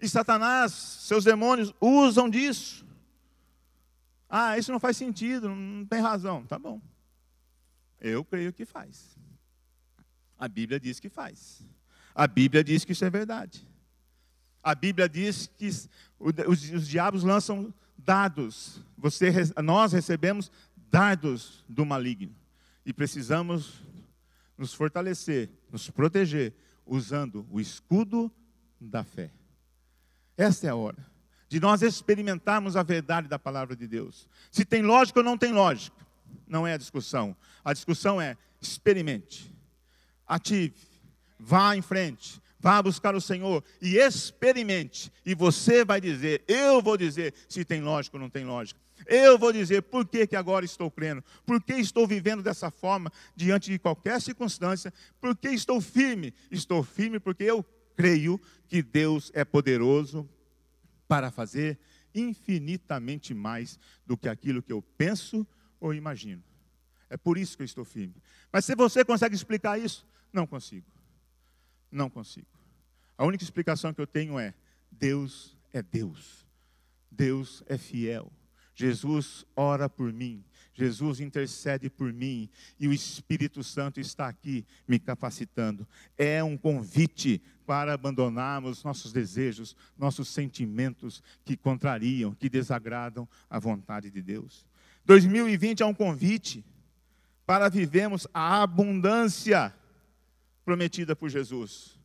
E 0.00 0.08
Satanás, 0.08 0.72
seus 0.72 1.24
demônios, 1.24 1.72
usam 1.80 2.28
disso. 2.28 2.84
Ah, 4.28 4.58
isso 4.58 4.72
não 4.72 4.80
faz 4.80 4.96
sentido, 4.96 5.48
não 5.48 5.86
tem 5.86 6.00
razão. 6.00 6.44
Tá 6.44 6.58
bom. 6.58 6.80
Eu 8.00 8.24
creio 8.24 8.52
que 8.52 8.64
faz. 8.64 9.16
A 10.36 10.48
Bíblia 10.48 10.80
diz 10.80 10.98
que 10.98 11.08
faz. 11.08 11.64
A 12.12 12.26
Bíblia 12.26 12.64
diz 12.64 12.84
que 12.84 12.90
isso 12.90 13.04
é 13.04 13.10
verdade. 13.10 13.64
A 14.60 14.74
Bíblia 14.74 15.08
diz 15.08 15.48
que 15.56 15.68
os, 16.18 16.70
os 16.72 16.88
diabos 16.88 17.22
lançam 17.22 17.72
dados. 18.04 18.80
Você, 18.96 19.30
nós 19.62 19.92
recebemos 19.92 20.50
dados 20.90 21.64
do 21.68 21.84
maligno. 21.84 22.34
E 22.84 22.92
precisamos 22.92 23.82
nos 24.58 24.74
fortalecer, 24.74 25.50
nos 25.70 25.88
proteger, 25.90 26.54
usando 26.84 27.46
o 27.50 27.60
escudo 27.60 28.30
da 28.80 29.04
fé. 29.04 29.30
Esta 30.36 30.66
é 30.66 30.70
a 30.70 30.74
hora 30.74 31.12
de 31.52 31.60
nós 31.60 31.82
experimentarmos 31.82 32.76
a 32.76 32.82
verdade 32.82 33.28
da 33.28 33.38
palavra 33.38 33.76
de 33.76 33.86
Deus. 33.86 34.26
Se 34.50 34.64
tem 34.64 34.80
lógica 34.80 35.20
ou 35.20 35.24
não 35.24 35.36
tem 35.36 35.52
lógica, 35.52 35.94
não 36.46 36.66
é 36.66 36.72
a 36.72 36.78
discussão. 36.78 37.36
A 37.62 37.74
discussão 37.74 38.18
é 38.18 38.38
experimente, 38.58 39.54
ative, 40.26 40.80
vá 41.38 41.76
em 41.76 41.82
frente, 41.82 42.40
Vá 42.62 42.80
buscar 42.80 43.12
o 43.16 43.20
Senhor 43.20 43.64
e 43.80 43.96
experimente. 43.96 45.12
E 45.26 45.34
você 45.34 45.84
vai 45.84 46.00
dizer, 46.00 46.44
eu 46.46 46.80
vou 46.80 46.96
dizer 46.96 47.34
se 47.48 47.64
tem 47.64 47.82
lógica 47.82 48.16
ou 48.16 48.20
não 48.20 48.30
tem 48.30 48.44
lógica. 48.44 48.80
Eu 49.04 49.36
vou 49.36 49.52
dizer 49.52 49.82
por 49.82 50.06
que, 50.06 50.28
que 50.28 50.36
agora 50.36 50.64
estou 50.64 50.88
crendo, 50.88 51.24
por 51.44 51.60
que 51.60 51.72
estou 51.72 52.06
vivendo 52.06 52.40
dessa 52.40 52.70
forma 52.70 53.12
diante 53.34 53.68
de 53.68 53.80
qualquer 53.80 54.20
circunstância, 54.20 54.94
por 55.20 55.36
que 55.36 55.48
estou 55.48 55.80
firme. 55.80 56.32
Estou 56.52 56.84
firme 56.84 57.18
porque 57.18 57.42
eu 57.42 57.64
creio 57.96 58.40
que 58.68 58.80
Deus 58.80 59.32
é 59.34 59.44
poderoso 59.44 60.28
para 61.08 61.32
fazer 61.32 61.80
infinitamente 62.14 63.34
mais 63.34 63.76
do 64.06 64.16
que 64.16 64.28
aquilo 64.28 64.62
que 64.62 64.72
eu 64.72 64.80
penso 64.96 65.44
ou 65.80 65.92
imagino. 65.92 66.44
É 67.10 67.16
por 67.16 67.36
isso 67.36 67.56
que 67.56 67.64
eu 67.64 67.66
estou 67.66 67.84
firme. 67.84 68.14
Mas 68.52 68.64
se 68.64 68.76
você 68.76 69.04
consegue 69.04 69.34
explicar 69.34 69.80
isso, 69.80 70.06
não 70.32 70.46
consigo. 70.46 70.86
Não 71.92 72.08
consigo. 72.08 72.46
A 73.16 73.24
única 73.24 73.44
explicação 73.44 73.92
que 73.92 74.00
eu 74.00 74.06
tenho 74.06 74.38
é: 74.38 74.54
Deus 74.90 75.56
é 75.72 75.82
Deus. 75.82 76.46
Deus 77.10 77.62
é 77.66 77.76
fiel. 77.76 78.32
Jesus 78.74 79.44
ora 79.54 79.88
por 79.88 80.12
mim. 80.12 80.42
Jesus 80.74 81.20
intercede 81.20 81.90
por 81.90 82.10
mim 82.10 82.48
e 82.80 82.88
o 82.88 82.92
Espírito 82.92 83.62
Santo 83.62 84.00
está 84.00 84.26
aqui 84.26 84.64
me 84.88 84.98
capacitando. 84.98 85.86
É 86.16 86.42
um 86.42 86.56
convite 86.56 87.42
para 87.66 87.92
abandonarmos 87.92 88.82
nossos 88.82 89.12
desejos, 89.12 89.76
nossos 89.98 90.28
sentimentos 90.28 91.22
que 91.44 91.56
contrariam, 91.56 92.34
que 92.34 92.48
desagradam 92.48 93.28
a 93.50 93.58
vontade 93.58 94.10
de 94.10 94.22
Deus. 94.22 94.66
2020 95.04 95.82
é 95.82 95.86
um 95.86 95.94
convite 95.94 96.64
para 97.44 97.68
vivermos 97.68 98.26
a 98.32 98.62
abundância 98.62 99.74
prometida 100.64 101.14
por 101.14 101.28
Jesus. 101.28 101.98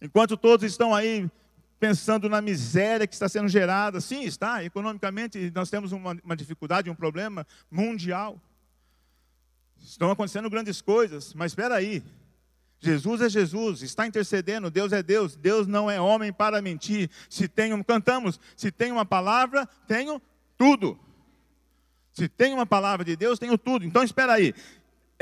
Enquanto 0.00 0.36
todos 0.36 0.64
estão 0.64 0.94
aí 0.94 1.30
pensando 1.78 2.28
na 2.28 2.40
miséria 2.40 3.06
que 3.06 3.14
está 3.14 3.28
sendo 3.28 3.48
gerada, 3.48 4.00
sim, 4.00 4.22
está, 4.22 4.62
economicamente 4.64 5.50
nós 5.54 5.68
temos 5.68 5.92
uma, 5.92 6.16
uma 6.24 6.36
dificuldade, 6.36 6.90
um 6.90 6.94
problema 6.94 7.46
mundial. 7.70 8.40
Estão 9.80 10.10
acontecendo 10.10 10.48
grandes 10.48 10.80
coisas, 10.80 11.34
mas 11.34 11.52
espera 11.52 11.74
aí. 11.74 12.02
Jesus 12.80 13.20
é 13.20 13.28
Jesus, 13.28 13.82
está 13.82 14.06
intercedendo, 14.06 14.70
Deus 14.70 14.92
é 14.92 15.02
Deus, 15.02 15.36
Deus 15.36 15.68
não 15.68 15.88
é 15.90 16.00
homem 16.00 16.32
para 16.32 16.60
mentir. 16.60 17.08
Se 17.30 17.46
tenho, 17.46 17.82
cantamos, 17.84 18.40
se 18.56 18.72
tem 18.72 18.90
uma 18.90 19.04
palavra, 19.04 19.66
tenho 19.86 20.20
tudo. 20.56 20.98
Se 22.12 22.28
tem 22.28 22.52
uma 22.52 22.66
palavra 22.66 23.04
de 23.04 23.16
Deus, 23.16 23.38
tenho 23.38 23.56
tudo. 23.56 23.84
Então 23.84 24.02
espera 24.02 24.34
aí 24.34 24.52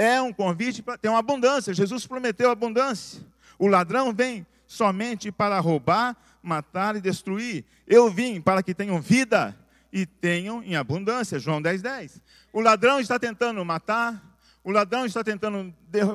é 0.01 0.19
um 0.23 0.33
convite 0.33 0.81
para 0.81 0.97
ter 0.97 1.11
uma 1.11 1.19
abundância. 1.19 1.75
Jesus 1.75 2.07
prometeu 2.07 2.51
abundância. 2.51 3.21
O 3.59 3.67
ladrão 3.67 4.15
vem 4.15 4.47
somente 4.67 5.31
para 5.31 5.61
roubar, 5.61 6.17
matar 6.43 6.97
e 6.97 7.03
destruir. 7.03 7.67
Eu 7.87 8.11
vim 8.11 8.41
para 8.41 8.63
que 8.63 8.73
tenham 8.73 8.99
vida 8.99 9.55
e 9.93 10.07
tenham 10.07 10.63
em 10.63 10.75
abundância. 10.75 11.39
João 11.39 11.61
10, 11.61 11.83
10. 11.83 12.23
O 12.51 12.63
ladrão 12.63 12.99
está 12.99 13.19
tentando 13.19 13.63
matar, 13.63 14.39
o 14.65 14.71
ladrão 14.71 15.05
está 15.05 15.23
tentando 15.23 15.75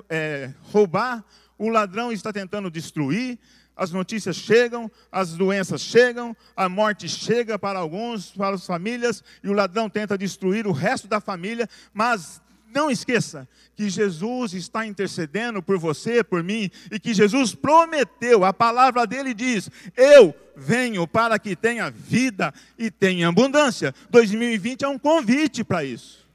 é, 0.09 0.51
roubar, 0.63 1.23
o 1.55 1.69
ladrão 1.69 2.11
está 2.11 2.33
tentando 2.33 2.71
destruir, 2.71 3.37
as 3.75 3.91
notícias 3.91 4.35
chegam, 4.35 4.89
as 5.11 5.33
doenças 5.33 5.81
chegam, 5.81 6.35
a 6.55 6.67
morte 6.67 7.07
chega 7.07 7.59
para 7.59 7.77
alguns, 7.77 8.31
para 8.31 8.55
as 8.55 8.65
famílias, 8.65 9.23
e 9.43 9.49
o 9.49 9.53
ladrão 9.53 9.87
tenta 9.87 10.17
destruir 10.17 10.65
o 10.65 10.71
resto 10.71 11.07
da 11.07 11.19
família, 11.19 11.69
mas 11.93 12.41
não 12.75 12.91
esqueça 12.91 13.47
que 13.73 13.89
Jesus 13.89 14.53
está 14.53 14.85
intercedendo 14.85 15.63
por 15.63 15.79
você, 15.79 16.21
por 16.21 16.43
mim, 16.43 16.69
e 16.91 16.99
que 16.99 17.13
Jesus 17.13 17.55
prometeu, 17.55 18.43
a 18.43 18.53
palavra 18.53 19.07
dele 19.07 19.33
diz: 19.33 19.71
Eu 19.95 20.35
venho 20.55 21.07
para 21.07 21.39
que 21.39 21.55
tenha 21.55 21.89
vida 21.89 22.53
e 22.77 22.91
tenha 22.91 23.29
abundância. 23.29 23.95
2020 24.09 24.83
é 24.83 24.87
um 24.87 24.99
convite 24.99 25.63
para 25.63 25.85
isso. 25.85 26.27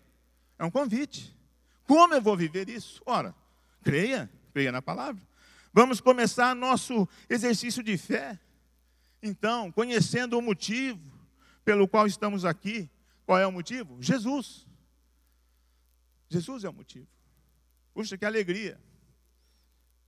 É 0.58 0.64
um 0.64 0.70
convite. 0.70 1.36
Como 1.86 2.14
eu 2.14 2.22
vou 2.22 2.36
viver 2.36 2.68
isso? 2.68 3.02
Ora, 3.04 3.34
creia, 3.84 4.30
creia 4.52 4.72
na 4.72 4.80
palavra. 4.80 5.20
Vamos 5.72 6.00
começar 6.00 6.54
nosso 6.54 7.06
exercício 7.28 7.82
de 7.82 7.96
fé. 7.98 8.38
Então, 9.22 9.70
conhecendo 9.70 10.38
o 10.38 10.42
motivo 10.42 11.00
pelo 11.64 11.86
qual 11.86 12.06
estamos 12.06 12.44
aqui. 12.44 12.88
Qual 13.26 13.38
é 13.38 13.46
o 13.46 13.52
motivo? 13.52 13.98
Jesus. 14.00 14.69
Jesus 16.30 16.62
é 16.64 16.68
o 16.68 16.72
motivo. 16.72 17.08
Puxa, 17.92 18.16
que 18.16 18.24
alegria. 18.24 18.80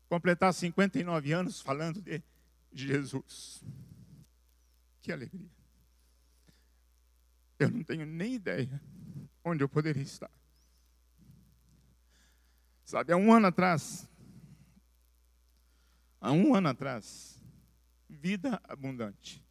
Completar 0.09 0.55
59 0.55 1.33
anos 1.33 1.61
falando 1.61 2.01
de 2.01 2.23
Jesus. 2.73 3.63
Que 5.03 5.11
alegria. 5.11 5.51
Eu 7.59 7.71
não 7.71 7.83
tenho 7.83 8.07
nem 8.07 8.35
ideia 8.35 8.81
onde 9.45 9.65
eu 9.65 9.69
poderia 9.69 10.03
estar. 10.03 10.31
Sabe, 12.85 13.13
há 13.13 13.17
um 13.17 13.33
ano 13.33 13.47
atrás, 13.47 14.09
há 16.21 16.31
um 16.31 16.55
ano 16.55 16.69
atrás, 16.69 17.43
vida 18.09 18.61
abundante. 18.65 19.43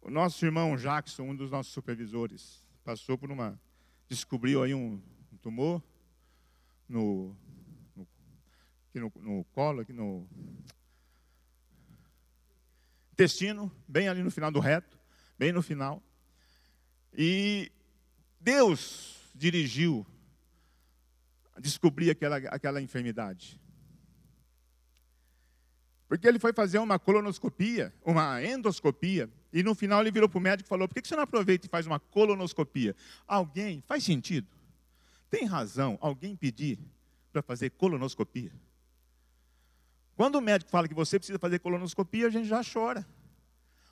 O 0.00 0.10
nosso 0.10 0.44
irmão 0.44 0.76
Jackson, 0.76 1.22
um 1.22 1.36
dos 1.36 1.50
nossos 1.50 1.72
supervisores, 1.72 2.66
passou 2.82 3.16
por 3.16 3.30
uma, 3.30 3.60
descobriu 4.08 4.62
aí 4.62 4.74
um, 4.74 5.00
tumor 5.42 5.82
no, 6.88 7.36
no, 7.96 8.08
aqui 8.88 9.00
no, 9.00 9.12
no 9.16 9.44
colo, 9.52 9.80
aqui 9.80 9.92
no 9.92 10.26
intestino, 13.12 13.70
bem 13.86 14.08
ali 14.08 14.22
no 14.22 14.30
final 14.30 14.50
do 14.50 14.60
reto, 14.60 14.98
bem 15.38 15.52
no 15.52 15.62
final. 15.62 16.02
E 17.12 17.70
Deus 18.40 19.30
dirigiu 19.34 20.06
a 21.54 21.60
descobrir 21.60 22.10
aquela, 22.10 22.36
aquela 22.36 22.80
enfermidade. 22.80 23.60
Porque 26.08 26.26
ele 26.28 26.38
foi 26.38 26.52
fazer 26.52 26.78
uma 26.78 26.98
colonoscopia, 26.98 27.92
uma 28.04 28.42
endoscopia, 28.44 29.30
e 29.52 29.62
no 29.62 29.74
final 29.74 30.00
ele 30.00 30.10
virou 30.10 30.28
para 30.28 30.38
o 30.38 30.42
médico 30.42 30.66
e 30.66 30.68
falou: 30.68 30.86
por 30.86 31.00
que 31.00 31.08
você 31.08 31.16
não 31.16 31.22
aproveita 31.22 31.66
e 31.66 31.70
faz 31.70 31.86
uma 31.86 31.98
colonoscopia? 31.98 32.94
Alguém, 33.26 33.82
faz 33.86 34.04
sentido? 34.04 34.46
Tem 35.32 35.46
razão 35.46 35.96
alguém 36.02 36.36
pedir 36.36 36.78
para 37.32 37.40
fazer 37.40 37.70
colonoscopia? 37.70 38.52
Quando 40.14 40.34
o 40.34 40.42
médico 40.42 40.70
fala 40.70 40.86
que 40.86 40.92
você 40.92 41.18
precisa 41.18 41.38
fazer 41.38 41.58
colonoscopia, 41.58 42.26
a 42.26 42.30
gente 42.30 42.46
já 42.46 42.60
chora. 42.62 43.06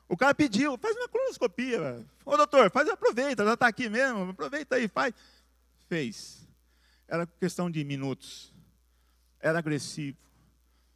O 0.06 0.18
cara 0.18 0.34
pediu, 0.34 0.76
faz 0.76 0.94
uma 0.94 1.08
colonoscopia. 1.08 2.06
Ô 2.26 2.36
doutor, 2.36 2.70
faz, 2.70 2.90
aproveita, 2.90 3.42
já 3.42 3.54
está 3.54 3.66
aqui 3.68 3.88
mesmo, 3.88 4.28
aproveita 4.28 4.74
aí, 4.74 4.86
faz. 4.86 5.14
Fez. 5.88 6.46
Era 7.08 7.26
questão 7.26 7.70
de 7.70 7.82
minutos. 7.84 8.52
Era 9.40 9.60
agressivo. 9.60 10.18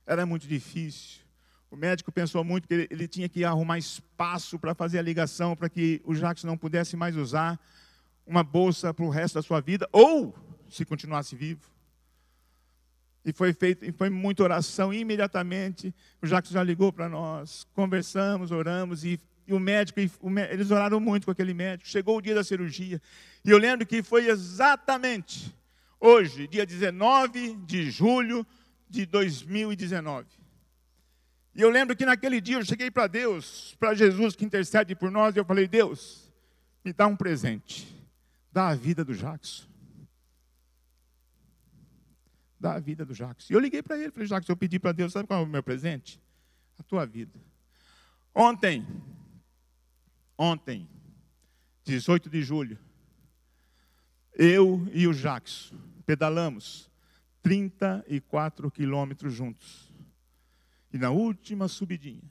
Era 0.05 0.27
muito 0.27 0.47
difícil. 0.47 1.23
O 1.71 1.77
médico 1.77 2.13
pensou 2.13 2.45
muito 2.45 2.69
que 2.69 2.75
ele, 2.75 2.89
ele 2.91 3.09
tinha 3.09 3.31
que 3.31 3.47
arrumar 3.47 3.79
espaço 3.79 4.59
para 4.59 4.75
fazer 4.75 4.99
a 4.99 5.03
ligação, 5.03 5.57
para 5.57 5.71
que 5.71 6.03
o 6.05 6.15
Jacques 6.15 6.45
não 6.45 6.59
pudesse 6.59 6.99
mais 6.99 7.17
usar 7.17 7.59
uma 8.27 8.43
bolsa 8.43 8.93
para 8.93 9.05
o 9.05 9.11
resto 9.11 9.35
da 9.35 9.43
sua 9.43 9.61
vida, 9.61 9.89
ou 9.93 10.35
se 10.69 10.85
continuasse 10.85 11.37
vivo. 11.37 11.75
E 13.25 13.33
foi 13.33 13.53
feito, 13.53 13.85
e 13.85 13.93
foi 13.93 14.11
muita 14.11 14.43
oração 14.43 14.93
imediatamente. 14.93 15.95
O 16.23 16.27
Jacques 16.27 16.53
já 16.53 16.63
ligou 16.63 16.93
para 16.93 17.09
nós, 17.09 17.67
conversamos, 17.75 18.51
oramos 18.51 19.05
e, 19.05 19.19
e 19.47 19.55
o 19.55 19.59
médico, 19.59 20.01
e 20.01 20.11
o, 20.21 20.39
eles 20.39 20.71
oraram 20.71 21.01
muito 21.01 21.25
com 21.25 21.31
aquele 21.31 21.55
médico. 21.55 21.89
Chegou 21.89 22.19
o 22.19 22.21
dia 22.21 22.35
da 22.35 22.45
cirurgia 22.45 23.01
e 23.45 23.51
eu 23.51 23.57
lembro 23.57 23.87
que 23.87 24.03
foi 24.03 24.29
exatamente 24.29 25.55
hoje, 25.99 26.47
dia 26.47 26.67
19 26.67 27.57
de 27.65 27.91
julho 27.91 28.47
de 28.91 29.07
2019. 29.07 30.27
E 31.55 31.63
eu 31.63 31.71
lembro 31.71 31.97
que 31.97 32.05
naquele 32.05 32.41
dia 32.41 32.57
eu 32.57 32.65
cheguei 32.65 32.91
para 32.91 33.07
Deus, 33.07 33.75
para 33.79 33.95
Jesus 33.95 34.37
que 34.37 34.45
intercede 34.45 34.95
por 34.95 35.11
nós, 35.11 35.35
e 35.35 35.39
eu 35.39 35.45
falei: 35.45 35.67
Deus, 35.67 36.31
me 36.85 36.93
dá 36.93 37.07
um 37.07 37.17
presente 37.17 37.95
dá 38.55 38.69
a 38.69 38.75
vida 38.77 39.05
do 39.05 39.13
Jackson. 39.13 39.67
Dá 42.61 42.75
a 42.75 42.79
vida 42.79 43.05
do 43.05 43.13
Jackson. 43.13 43.53
E 43.53 43.57
eu 43.57 43.59
liguei 43.59 43.83
para 43.83 43.99
ele, 43.99 44.13
falei, 44.13 44.29
Jackson, 44.29 44.53
eu 44.53 44.57
pedi 44.57 44.79
para 44.79 44.93
Deus, 44.93 45.13
sabe 45.13 45.27
qual 45.27 45.41
é 45.41 45.43
o 45.43 45.47
meu 45.47 45.63
presente? 45.63 46.23
A 46.79 46.83
tua 46.85 47.05
vida. 47.05 47.37
Ontem, 48.33 48.87
ontem, 50.39 50.89
18 51.83 52.31
de 52.31 52.43
julho, 52.45 52.79
eu 54.33 54.89
e 54.93 55.09
o 55.09 55.13
Jackson 55.13 55.77
pedalamos 56.07 56.89
34 57.43 58.71
quilômetros 58.71 59.35
juntos. 59.35 59.93
E 60.93 60.99
na 60.99 61.11
última 61.11 61.67
subidinha, 61.67 62.23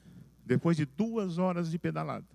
depois 0.42 0.74
de 0.74 0.86
duas 0.86 1.36
horas 1.36 1.70
de 1.70 1.78
pedalada, 1.78 2.26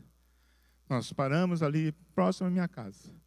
nós 0.87 1.11
paramos 1.11 1.63
ali 1.63 1.91
próximo 2.13 2.47
à 2.47 2.51
minha 2.51 2.67
casa. 2.67 3.19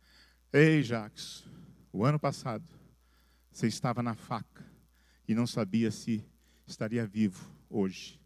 Ei, 0.54 0.82
Jacques, 0.82 1.44
o 1.90 2.04
ano 2.04 2.18
passado 2.18 2.62
você 3.50 3.66
estava 3.66 4.02
na 4.02 4.14
faca 4.14 4.62
e 5.26 5.34
não 5.34 5.46
sabia 5.46 5.90
se 5.90 6.22
estaria 6.66 7.06
vivo 7.06 7.50
hoje. 7.70 8.20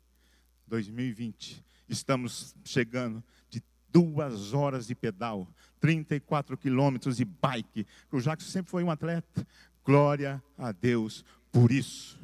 2020, 0.66 1.64
estamos 1.88 2.52
chegando 2.64 3.22
de 3.48 3.62
duas 3.88 4.52
horas 4.52 4.88
de 4.88 4.94
pedal, 4.96 5.46
34 5.78 6.58
quilômetros 6.58 7.18
de 7.18 7.24
bike. 7.24 7.86
O 8.10 8.18
Jacques 8.18 8.48
sempre 8.48 8.72
foi 8.72 8.82
um 8.82 8.90
atleta. 8.90 9.46
Glória 9.84 10.42
a 10.58 10.72
Deus 10.72 11.24
por 11.52 11.70
isso. 11.70 12.18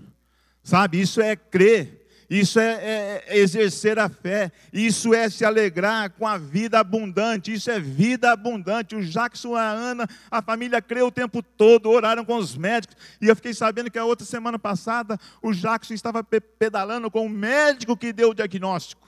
Sabe, 0.65 1.01
isso 1.01 1.21
é 1.21 1.37
crer 1.37 2.02
isso 2.35 2.59
é, 2.59 2.73
é, 2.73 3.25
é, 3.27 3.39
exercer 3.39 3.99
a 3.99 4.09
fé, 4.09 4.51
isso 4.73 5.13
é 5.13 5.29
se 5.29 5.45
alegrar 5.45 6.09
com 6.13 6.27
a 6.27 6.39
vida 6.39 6.81
abundante, 6.81 7.53
isso 7.53 7.71
é 7.71 7.79
vida 7.79 8.33
abundante. 8.33 8.97
O 8.97 9.05
Jackson, 9.05 9.55
a 9.55 9.69
Ana, 9.69 10.09
a 10.31 10.41
família 10.41 10.81
creu 10.81 11.09
o 11.09 11.13
tempo 11.13 11.43
todo, 11.43 11.91
oraram 11.91 12.25
com 12.25 12.37
os 12.37 12.57
médicos, 12.57 12.97
e 13.21 13.29
eu 13.29 13.37
fiquei 13.37 13.53
sabendo 13.53 13.91
que 13.91 13.99
a 13.99 14.07
outra 14.07 14.25
semana 14.25 14.59
passada 14.59 15.21
o 15.43 15.53
Jackson 15.53 15.93
estava 15.93 16.25
pedalando 16.25 17.11
com 17.11 17.27
o 17.27 17.29
médico 17.29 17.99
que 17.99 18.15
deu 18.15 18.31
o 18.31 18.35
diagnóstico. 18.35 19.07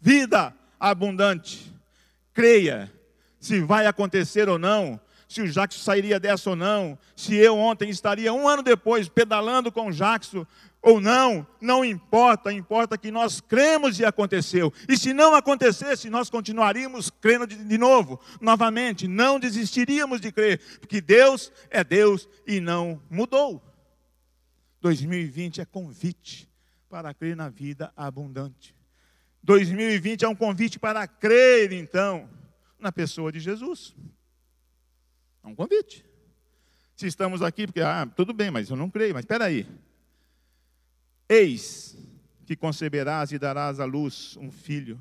Vida 0.00 0.52
abundante. 0.80 1.72
Creia, 2.34 2.92
se 3.38 3.60
vai 3.60 3.86
acontecer 3.86 4.48
ou 4.48 4.58
não, 4.58 5.00
se 5.30 5.40
o 5.40 5.48
Jackson 5.48 5.78
sairia 5.78 6.18
dessa 6.18 6.50
ou 6.50 6.56
não, 6.56 6.98
se 7.14 7.36
eu 7.36 7.56
ontem 7.56 7.88
estaria 7.88 8.32
um 8.32 8.48
ano 8.48 8.64
depois 8.64 9.08
pedalando 9.08 9.70
com 9.70 9.86
o 9.86 9.92
Jackson, 9.92 10.44
ou 10.82 11.00
não, 11.00 11.46
não 11.60 11.84
importa, 11.84 12.52
importa 12.52 12.96
que 12.96 13.10
nós 13.10 13.40
cremos 13.40 13.98
e 13.98 14.04
aconteceu. 14.04 14.72
E 14.88 14.96
se 14.96 15.12
não 15.12 15.34
acontecesse, 15.34 16.08
nós 16.08 16.30
continuaríamos 16.30 17.10
crendo 17.10 17.46
de, 17.46 17.56
de, 17.56 17.78
novo, 17.78 18.18
novamente, 18.40 19.06
não 19.06 19.38
desistiríamos 19.38 20.20
de 20.20 20.32
crer, 20.32 20.60
porque 20.78 21.00
Deus 21.00 21.52
é 21.68 21.84
Deus 21.84 22.28
e 22.46 22.60
não 22.60 23.00
mudou. 23.10 23.62
2020 24.80 25.60
é 25.60 25.66
convite 25.66 26.48
para 26.88 27.12
crer 27.12 27.36
na 27.36 27.50
vida 27.50 27.92
abundante. 27.94 28.74
2020 29.42 30.24
é 30.24 30.28
um 30.28 30.34
convite 30.34 30.78
para 30.78 31.06
crer, 31.06 31.72
então, 31.72 32.28
na 32.78 32.90
pessoa 32.90 33.30
de 33.30 33.38
Jesus. 33.38 33.94
É 35.44 35.46
um 35.46 35.54
convite. 35.54 36.06
Se 36.96 37.06
estamos 37.06 37.42
aqui, 37.42 37.66
porque, 37.66 37.80
ah, 37.80 38.06
tudo 38.16 38.32
bem, 38.32 38.50
mas 38.50 38.70
eu 38.70 38.76
não 38.76 38.90
creio, 38.90 39.14
mas 39.14 39.24
espera 39.24 39.44
aí. 39.44 39.66
Eis 41.32 41.96
que 42.44 42.56
conceberás 42.56 43.30
e 43.30 43.38
darás 43.38 43.78
à 43.78 43.84
luz 43.84 44.36
um 44.36 44.50
filho, 44.50 45.00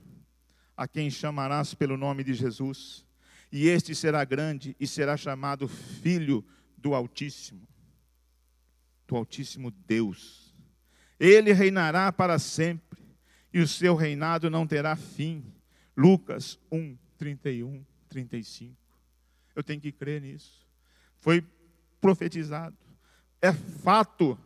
a 0.77 0.87
quem 0.87 1.09
chamarás 1.09 1.73
pelo 1.73 1.97
nome 1.97 2.23
de 2.23 2.35
Jesus, 2.35 3.03
e 3.51 3.67
este 3.67 3.95
será 3.95 4.23
grande 4.23 4.75
e 4.79 4.85
será 4.85 5.17
chamado 5.17 5.67
Filho 5.67 6.45
do 6.77 6.93
Altíssimo, 6.93 7.67
do 9.07 9.15
Altíssimo 9.15 9.71
Deus. 9.71 10.53
Ele 11.19 11.51
reinará 11.51 12.13
para 12.13 12.37
sempre, 12.37 13.01
e 13.51 13.59
o 13.59 13.67
seu 13.67 13.95
reinado 13.95 14.51
não 14.51 14.67
terá 14.67 14.95
fim. 14.95 15.43
Lucas 15.97 16.59
1, 16.71 16.95
31, 17.17 17.83
35. 18.07 18.77
Eu 19.55 19.63
tenho 19.63 19.81
que 19.81 19.91
crer 19.91 20.21
nisso. 20.21 20.63
Foi 21.17 21.43
profetizado. 21.99 22.77
É 23.41 23.51
fato. 23.51 24.37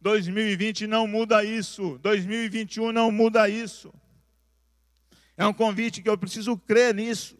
2020 0.00 0.86
não 0.86 1.06
muda 1.06 1.44
isso. 1.44 1.98
2021 2.02 2.92
não 2.92 3.10
muda 3.10 3.48
isso. 3.48 3.92
É 5.36 5.46
um 5.46 5.52
convite 5.52 6.02
que 6.02 6.08
eu 6.08 6.18
preciso 6.18 6.56
crer 6.56 6.94
nisso. 6.94 7.38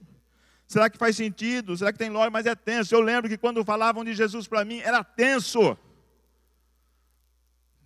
Será 0.66 0.88
que 0.88 0.98
faz 0.98 1.16
sentido? 1.16 1.76
Será 1.76 1.92
que 1.92 1.98
tem 1.98 2.10
lógica? 2.10 2.30
Mas 2.30 2.46
é 2.46 2.54
tenso. 2.54 2.94
Eu 2.94 3.00
lembro 3.00 3.28
que 3.28 3.36
quando 3.36 3.64
falavam 3.64 4.04
de 4.04 4.14
Jesus 4.14 4.46
para 4.46 4.64
mim, 4.64 4.78
era 4.78 5.02
tenso. 5.02 5.76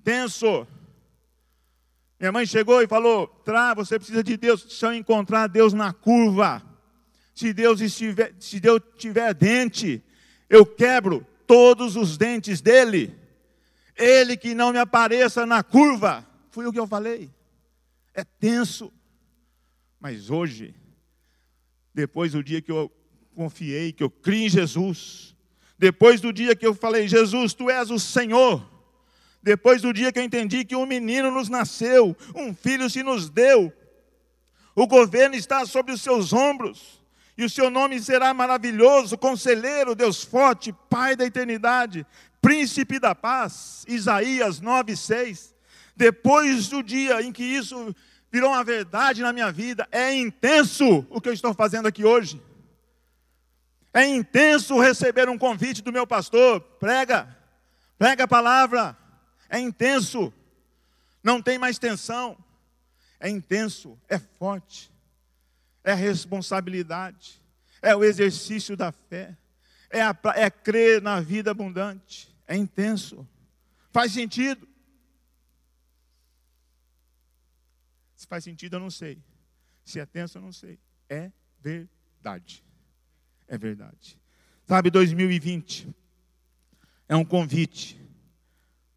Tenso. 0.03 0.67
Minha 2.21 2.31
mãe 2.31 2.47
chegou 2.47 2.83
e 2.83 2.87
falou: 2.87 3.27
Tra, 3.27 3.75
você 3.75 3.99
precisa 3.99 4.23
de 4.23 4.37
Deus. 4.37 4.67
Se 4.69 4.85
eu 4.85 4.93
encontrar 4.93 5.47
Deus 5.47 5.73
na 5.73 5.93
curva, 5.93 6.63
se 7.35 7.53
Deus 7.53 7.81
estiver, 7.81 8.35
se 8.39 8.61
Deus 8.61 8.81
tiver 8.97 9.33
dente, 9.35 10.03
eu 10.49 10.67
quebro 10.67 11.27
todos 11.47 11.97
os 11.97 12.17
dentes 12.17 12.61
dele. 12.61 13.19
Ele 13.97 14.37
que 14.37 14.55
não 14.55 14.73
me 14.73 14.79
apareça 14.79 15.47
na 15.47 15.63
curva. 15.63 16.27
Foi 16.51 16.67
o 16.67 16.73
que 16.73 16.79
eu 16.79 16.87
falei. 16.87 17.31
É 18.13 18.25
tenso. 18.25 18.93
Mas 20.01 20.31
hoje, 20.31 20.75
depois 21.95 22.33
do 22.33 22.43
dia 22.43 22.61
que 22.61 22.71
eu 22.71 22.91
confiei, 23.35 23.93
que 23.93 24.03
eu 24.03 24.11
criei 24.11 24.47
em 24.47 24.51
Jesus, 24.51 25.35
depois 25.79 26.21
do 26.21 26.33
dia 26.33 26.55
que 26.55 26.67
eu 26.67 26.75
falei, 26.75 27.09
Jesus, 27.09 27.55
tu 27.55 27.71
és 27.71 27.91
o 27.91 27.99
Senhor, 27.99 28.65
depois 29.43 29.83
do 29.83 29.93
dia 29.93 30.13
que 30.13 30.19
eu 30.19 30.25
entendi 30.25 30.65
que 30.65 30.77
um 30.77 30.87
menino 30.87 31.31
nos 31.31 31.49
nasceu, 31.49 32.17
um 32.35 32.55
filho 32.55 32.89
se 32.89 33.03
nos 33.03 33.29
deu, 33.29 33.73
o 34.75 34.87
governo 34.87 35.35
está 35.35 35.67
sobre 35.67 35.93
os 35.93 36.01
seus 36.01 36.33
ombros, 36.33 37.03
e 37.37 37.45
o 37.45 37.51
seu 37.51 37.69
nome 37.69 38.01
será 38.01 38.33
maravilhoso, 38.33 39.19
conselheiro, 39.19 39.95
Deus 39.95 40.23
forte, 40.23 40.73
Pai 40.89 41.17
da 41.17 41.27
eternidade, 41.27 42.07
príncipe 42.45 42.99
da 42.99 43.15
paz. 43.15 43.87
Isaías 43.89 44.61
9, 44.61 44.95
6. 44.95 45.55
Depois 45.97 46.69
do 46.69 46.83
dia 46.83 47.23
em 47.23 47.33
que 47.33 47.43
isso 47.43 47.97
virou 48.31 48.51
uma 48.51 48.63
verdade 48.63 49.23
na 49.23 49.33
minha 49.33 49.51
vida. 49.51 49.89
É 49.91 50.13
intenso 50.13 51.07
o 51.09 51.23
que 51.23 51.31
eu 51.31 51.33
estou 51.33 51.55
fazendo 51.55 51.89
aqui 51.89 52.05
hoje. 52.05 52.43
É 53.95 54.05
intenso 54.05 54.79
receber 54.79 55.27
um 55.31 55.39
convite 55.39 55.81
do 55.81 55.91
meu 55.91 56.07
pastor. 56.07 56.61
Prega, 56.61 57.35
prega 57.97 58.25
a 58.25 58.29
palavra. 58.29 58.95
É 59.49 59.59
intenso. 59.59 60.31
Não 61.23 61.41
tem 61.41 61.59
mais 61.59 61.79
tensão. 61.79 62.37
É 63.19 63.31
intenso, 63.31 63.99
é 64.07 64.19
forte. 64.19 64.93
É 65.83 65.95
responsabilidade. 65.95 67.41
É 67.81 67.97
o 67.97 68.05
exercício 68.05 68.77
da 68.77 68.93
fé. 68.93 69.35
É, 69.89 70.03
a, 70.03 70.15
é 70.35 70.51
crer 70.51 71.01
na 71.01 71.21
vida 71.21 71.51
abundante. 71.51 72.34
É 72.47 72.57
intenso. 72.57 73.27
Faz 73.91 74.13
sentido. 74.13 74.69
Se 78.15 78.27
faz 78.27 78.45
sentido, 78.45 78.77
eu 78.77 78.81
não 78.81 78.91
sei. 78.91 79.23
Se 79.85 80.01
é 80.01 80.07
tenso, 80.07 80.39
eu 80.39 80.43
não 80.43 80.53
sei. 80.53 80.79
É 81.09 81.31
verdade. 81.61 82.65
É 83.47 83.59
verdade. 83.59 84.19
Sabe, 84.67 84.91
2020 84.91 85.95
é 87.07 87.15
um 87.15 87.25
convite 87.25 88.01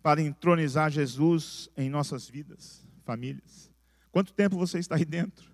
para 0.01 0.21
entronizar 0.21 0.89
Jesus 0.89 1.69
em 1.75 1.89
nossas 1.89 2.29
vidas, 2.29 2.87
famílias. 3.03 3.69
Quanto 4.11 4.33
tempo 4.33 4.57
você 4.57 4.79
está 4.79 4.95
aí 4.95 5.03
dentro? 5.03 5.51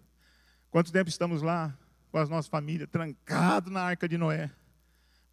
Quanto 0.70 0.92
tempo 0.92 1.10
estamos 1.10 1.42
lá 1.42 1.78
com 2.12 2.20
as 2.20 2.30
nossas 2.30 2.48
famílias, 2.48 2.90
trancados 2.90 3.72
na 3.72 3.82
arca 3.82 4.08
de 4.08 4.18
Noé? 4.18 4.52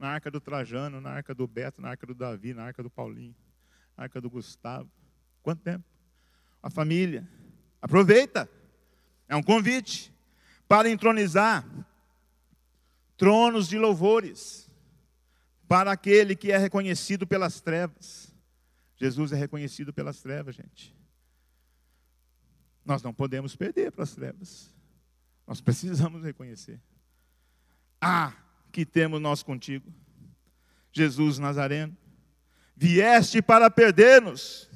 Na 0.00 0.08
arca 0.08 0.32
do 0.32 0.40
Trajano, 0.40 1.00
na 1.00 1.10
arca 1.10 1.32
do 1.32 1.46
Beto, 1.46 1.80
na 1.80 1.90
arca 1.90 2.04
do 2.04 2.14
Davi, 2.14 2.52
na 2.52 2.64
arca 2.64 2.82
do 2.82 2.90
Paulinho, 2.90 3.36
na 3.96 4.02
arca 4.04 4.20
do 4.20 4.28
Gustavo. 4.28 4.90
Quanto 5.42 5.62
tempo? 5.62 5.84
A 6.60 6.68
família 6.68 7.28
Aproveita. 7.80 8.48
É 9.28 9.34
um 9.34 9.42
convite 9.42 10.12
para 10.68 10.90
entronizar 10.90 11.66
tronos 13.16 13.68
de 13.68 13.78
louvores 13.78 14.70
para 15.68 15.92
aquele 15.92 16.34
que 16.34 16.50
é 16.50 16.58
reconhecido 16.58 17.26
pelas 17.26 17.60
trevas. 17.60 18.34
Jesus 18.96 19.32
é 19.32 19.36
reconhecido 19.36 19.92
pelas 19.92 20.20
trevas, 20.20 20.54
gente. 20.56 20.94
Nós 22.84 23.02
não 23.02 23.14
podemos 23.14 23.54
perder 23.54 23.92
para 23.92 24.02
as 24.02 24.14
trevas. 24.14 24.74
Nós 25.46 25.60
precisamos 25.60 26.22
reconhecer. 26.22 26.80
Ah, 28.00 28.32
que 28.70 28.86
temos 28.86 29.20
nós 29.20 29.42
contigo. 29.42 29.92
Jesus 30.92 31.38
Nazareno, 31.38 31.96
vieste 32.76 33.42
para 33.42 33.70
perder-nos. 33.70 34.68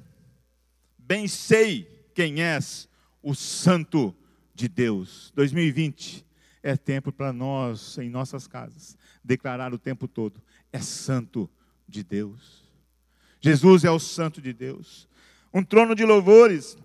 Bem 0.99 1.27
sei 1.27 2.09
quem 2.15 2.43
és, 2.43 2.89
o 3.23 3.35
Santo 3.35 4.15
de 4.55 4.69
Deus. 4.69 5.33
2020 5.35 6.25
é 6.63 6.77
tempo 6.77 7.13
para 7.13 7.33
nós, 7.33 7.99
em 7.99 8.09
nossas 8.09 8.47
casas, 8.47 8.97
declarar 9.23 9.75
o 9.75 9.79
tempo 9.79 10.07
todo: 10.07 10.41
é 10.73 10.81
Santo 10.81 11.51
de 11.89 12.03
Deus. 12.03 12.65
Jesus 13.41 13.85
é 13.85 13.91
o 13.91 13.99
Santo 13.99 14.41
de 14.41 14.53
Deus. 14.53 15.09
Um 15.53 15.63
trono 15.63 15.95
de 15.95 16.05
louvores 16.05 16.77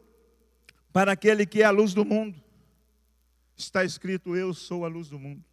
para 0.91 1.13
aquele 1.13 1.45
que 1.45 1.61
é 1.61 1.65
a 1.65 1.71
luz 1.71 1.93
do 1.93 2.03
mundo. 2.03 2.41
Está 3.55 3.83
escrito: 3.83 4.35
Eu 4.35 4.53
sou 4.53 4.83
a 4.85 4.87
luz 4.87 5.07
do 5.07 5.19
mundo. 5.19 5.43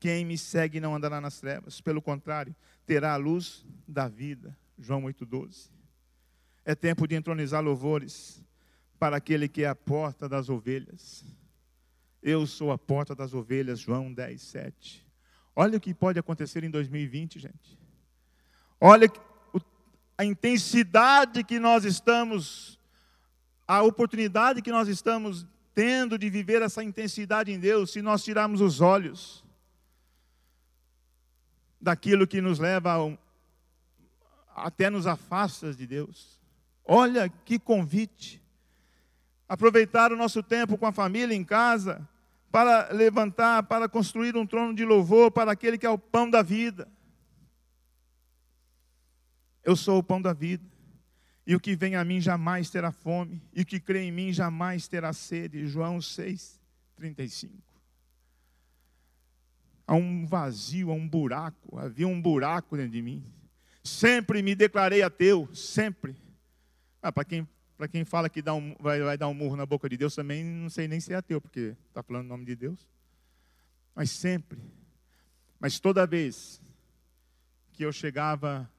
Quem 0.00 0.24
me 0.24 0.38
segue 0.38 0.80
não 0.80 0.96
andará 0.96 1.20
nas 1.20 1.38
trevas, 1.38 1.78
pelo 1.82 2.00
contrário, 2.00 2.56
terá 2.86 3.12
a 3.12 3.16
luz 3.16 3.66
da 3.86 4.08
vida. 4.08 4.56
João 4.78 5.02
8,12. 5.02 5.70
É 6.64 6.74
tempo 6.74 7.06
de 7.06 7.14
entronizar 7.14 7.62
louvores 7.62 8.42
para 8.98 9.18
aquele 9.18 9.46
que 9.46 9.62
é 9.62 9.68
a 9.68 9.74
porta 9.74 10.26
das 10.26 10.48
ovelhas. 10.48 11.22
Eu 12.22 12.46
sou 12.46 12.72
a 12.72 12.78
porta 12.78 13.14
das 13.14 13.34
ovelhas, 13.34 13.78
João 13.78 14.10
10, 14.10 14.40
7. 14.40 15.06
Olha 15.54 15.76
o 15.76 15.80
que 15.80 15.92
pode 15.92 16.18
acontecer 16.18 16.64
em 16.64 16.70
2020, 16.70 17.38
gente. 17.38 17.78
Olha 18.80 19.06
a 20.16 20.24
intensidade 20.24 21.44
que 21.44 21.58
nós 21.58 21.84
estamos, 21.84 22.78
a 23.68 23.82
oportunidade 23.82 24.62
que 24.62 24.70
nós 24.70 24.88
estamos 24.88 25.46
tendo 25.74 26.18
de 26.18 26.30
viver 26.30 26.62
essa 26.62 26.82
intensidade 26.82 27.52
em 27.52 27.60
Deus, 27.60 27.90
se 27.90 28.00
nós 28.00 28.24
tirarmos 28.24 28.62
os 28.62 28.80
olhos 28.80 29.44
daquilo 31.80 32.26
que 32.26 32.40
nos 32.40 32.58
leva 32.58 32.96
até 34.54 34.90
nos 34.90 35.06
afasta 35.06 35.72
de 35.72 35.86
Deus. 35.86 36.38
Olha 36.84 37.28
que 37.28 37.58
convite 37.58 38.42
aproveitar 39.48 40.12
o 40.12 40.16
nosso 40.16 40.42
tempo 40.42 40.78
com 40.78 40.86
a 40.86 40.92
família 40.92 41.34
em 41.34 41.42
casa, 41.42 42.08
para 42.52 42.92
levantar, 42.92 43.62
para 43.64 43.88
construir 43.88 44.36
um 44.36 44.46
trono 44.46 44.74
de 44.74 44.84
louvor 44.84 45.30
para 45.30 45.52
aquele 45.52 45.78
que 45.78 45.86
é 45.86 45.90
o 45.90 45.98
pão 45.98 46.28
da 46.28 46.42
vida. 46.42 46.88
Eu 49.62 49.76
sou 49.76 49.98
o 49.98 50.02
pão 50.02 50.20
da 50.20 50.32
vida, 50.32 50.64
e 51.46 51.54
o 51.54 51.60
que 51.60 51.76
vem 51.76 51.96
a 51.96 52.04
mim 52.04 52.20
jamais 52.20 52.70
terá 52.70 52.90
fome, 52.90 53.42
e 53.52 53.62
o 53.62 53.66
que 53.66 53.78
crê 53.78 54.02
em 54.02 54.12
mim 54.12 54.32
jamais 54.32 54.88
terá 54.88 55.12
sede. 55.12 55.66
João 55.66 56.00
6, 56.00 56.60
35. 56.96 57.69
Há 59.90 59.94
um 59.96 60.24
vazio, 60.24 60.92
há 60.92 60.94
um 60.94 61.08
buraco, 61.08 61.76
havia 61.76 62.06
um 62.06 62.22
buraco 62.22 62.76
dentro 62.76 62.92
de 62.92 63.02
mim. 63.02 63.24
Sempre 63.82 64.40
me 64.40 64.54
declarei 64.54 65.02
ateu, 65.02 65.52
sempre. 65.52 66.14
Ah, 67.02 67.10
para 67.10 67.24
quem 67.24 67.48
quem 67.90 68.04
fala 68.04 68.30
que 68.30 68.40
dá 68.40 68.54
um, 68.54 68.76
vai, 68.78 69.00
vai, 69.00 69.18
dar 69.18 69.26
um 69.26 69.34
murro 69.34 69.56
na 69.56 69.66
boca 69.66 69.88
de 69.88 69.96
Deus, 69.96 70.14
também 70.14 70.44
não 70.44 70.70
sei 70.70 70.86
nem 70.86 71.00
se 71.00 71.12
é 71.12 71.16
ateu, 71.16 71.40
porque 71.40 71.74
está 71.88 72.04
falando 72.04 72.26
o 72.26 72.28
nome 72.28 72.44
de 72.44 72.54
Deus. 72.54 72.86
Mas 73.92 74.10
sempre, 74.10 74.60
mas 75.58 75.80
toda 75.80 76.06
vez 76.06 76.62
que 77.72 77.84
eu 77.84 77.92
chegava 77.92 78.70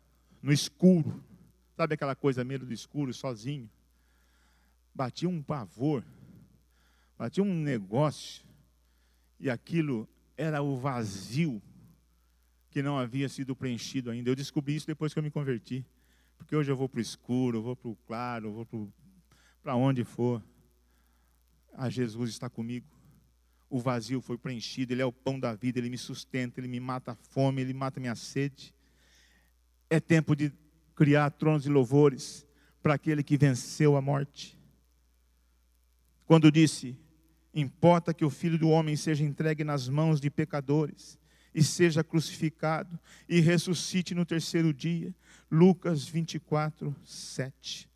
no 0.41 0.53
escuro, 0.53 1.21
sabe 1.75 1.95
aquela 1.95 2.15
coisa 2.15 2.45
meio 2.45 2.61
do 2.61 2.71
escuro, 2.71 3.13
sozinho, 3.13 3.69
batia 4.95 5.27
um 5.27 5.43
pavor, 5.43 6.05
batia 7.17 7.43
um 7.43 7.53
negócio, 7.53 8.45
e 9.41 9.49
aquilo 9.49 10.07
era 10.37 10.61
o 10.61 10.77
vazio 10.77 11.61
que 12.69 12.81
não 12.81 12.97
havia 12.97 13.27
sido 13.27 13.55
preenchido 13.55 14.09
ainda. 14.09 14.29
Eu 14.29 14.35
descobri 14.35 14.75
isso 14.75 14.87
depois 14.87 15.13
que 15.13 15.19
eu 15.19 15.23
me 15.23 15.29
converti. 15.29 15.85
Porque 16.37 16.55
hoje 16.55 16.71
eu 16.71 16.75
vou 16.75 16.89
para 16.89 16.97
o 16.97 17.01
escuro, 17.01 17.57
eu 17.57 17.61
vou 17.61 17.75
para 17.75 17.89
o 17.89 17.95
claro, 18.07 18.47
eu 18.47 18.53
vou 18.53 18.89
para 19.61 19.75
onde 19.75 20.03
for. 20.03 20.43
Ah, 21.73 21.89
Jesus 21.89 22.31
está 22.31 22.49
comigo. 22.49 22.87
O 23.69 23.79
vazio 23.79 24.21
foi 24.21 24.37
preenchido, 24.37 24.93
Ele 24.93 25.01
é 25.01 25.05
o 25.05 25.11
pão 25.11 25.39
da 25.39 25.53
vida, 25.53 25.79
Ele 25.79 25.89
me 25.89 25.97
sustenta, 25.97 26.59
Ele 26.59 26.67
me 26.67 26.79
mata 26.79 27.11
a 27.11 27.15
fome, 27.15 27.61
Ele 27.61 27.73
mata 27.73 27.99
a 27.99 28.01
minha 28.01 28.15
sede. 28.15 28.73
É 29.89 29.99
tempo 29.99 30.35
de 30.35 30.51
criar 30.95 31.29
tronos 31.31 31.63
de 31.63 31.69
louvores 31.69 32.45
para 32.81 32.95
aquele 32.95 33.23
que 33.23 33.37
venceu 33.37 33.95
a 33.95 34.01
morte. 34.01 34.57
Quando 36.25 36.51
disse, 36.51 36.97
Importa 37.53 38.13
que 38.13 38.23
o 38.23 38.29
filho 38.29 38.57
do 38.57 38.69
homem 38.69 38.95
seja 38.95 39.23
entregue 39.23 39.63
nas 39.63 39.89
mãos 39.89 40.21
de 40.21 40.29
pecadores 40.29 41.19
e 41.53 41.63
seja 41.63 42.03
crucificado 42.03 42.97
e 43.27 43.39
ressuscite 43.41 44.15
no 44.15 44.25
terceiro 44.25 44.73
dia. 44.73 45.13
Lucas 45.49 46.07
24, 46.07 46.95
7. 47.03 47.89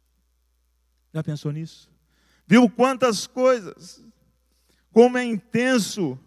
Já 1.13 1.23
pensou 1.23 1.51
nisso? 1.51 1.89
Viu 2.45 2.69
quantas 2.69 3.25
coisas? 3.25 4.05
Como 4.91 5.17
é 5.17 5.23
intenso 5.23 6.19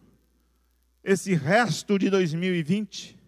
esse 1.05 1.35
resto 1.35 1.99
de 1.99 2.09
2020? 2.09 3.19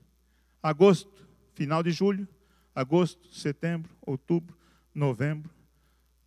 Agosto, 0.62 1.28
final 1.55 1.82
de 1.82 1.90
julho, 1.90 2.26
agosto, 2.74 3.32
setembro, 3.34 3.90
outubro, 4.01 4.57
novembro, 4.94 5.51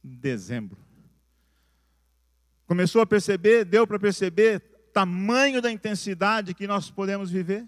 dezembro. 0.04 0.78
Começou 2.66 3.02
a 3.02 3.06
perceber, 3.06 3.66
deu 3.66 3.86
para 3.86 4.00
perceber 4.00 4.60
tamanho 4.94 5.62
da 5.62 5.72
intensidade 5.72 6.54
que 6.54 6.68
nós 6.68 6.90
podemos 6.90 7.30
viver? 7.30 7.68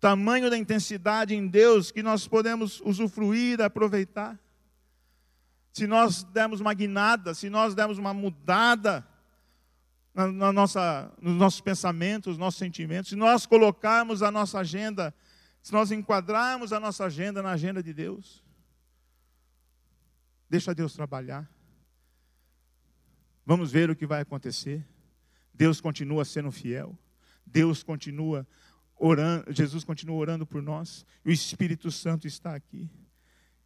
Tamanho 0.00 0.50
da 0.50 0.58
intensidade 0.58 1.34
em 1.34 1.46
Deus 1.46 1.90
que 1.90 2.02
nós 2.02 2.28
podemos 2.28 2.80
usufruir, 2.82 3.60
aproveitar? 3.62 4.38
Se 5.72 5.86
nós 5.86 6.22
dermos 6.24 6.60
uma 6.60 6.74
guinada, 6.74 7.34
se 7.34 7.48
nós 7.48 7.74
dermos 7.74 7.98
uma 7.98 8.12
mudada 8.12 9.06
na, 10.14 10.30
na 10.30 10.52
nossa, 10.52 11.10
nos 11.20 11.34
nossos 11.34 11.60
pensamentos, 11.60 12.32
nos 12.32 12.38
nossos 12.38 12.58
sentimentos, 12.58 13.10
se 13.10 13.16
nós 13.16 13.46
colocarmos 13.46 14.22
a 14.22 14.30
nossa 14.30 14.60
agenda, 14.60 15.14
se 15.62 15.72
nós 15.72 15.90
enquadrarmos 15.90 16.72
a 16.72 16.78
nossa 16.78 17.06
agenda 17.06 17.42
na 17.42 17.52
agenda 17.52 17.82
de 17.82 17.92
Deus, 17.92 18.44
deixa 20.48 20.74
Deus 20.74 20.92
trabalhar. 20.92 21.53
Vamos 23.46 23.70
ver 23.70 23.90
o 23.90 23.96
que 23.96 24.06
vai 24.06 24.22
acontecer. 24.22 24.86
Deus 25.52 25.80
continua 25.80 26.24
sendo 26.24 26.50
fiel. 26.50 26.98
Deus 27.46 27.82
continua 27.82 28.46
orando, 28.96 29.52
Jesus 29.52 29.84
continua 29.84 30.16
orando 30.16 30.46
por 30.46 30.62
nós. 30.62 31.04
O 31.24 31.30
Espírito 31.30 31.90
Santo 31.90 32.26
está 32.26 32.54
aqui. 32.54 32.90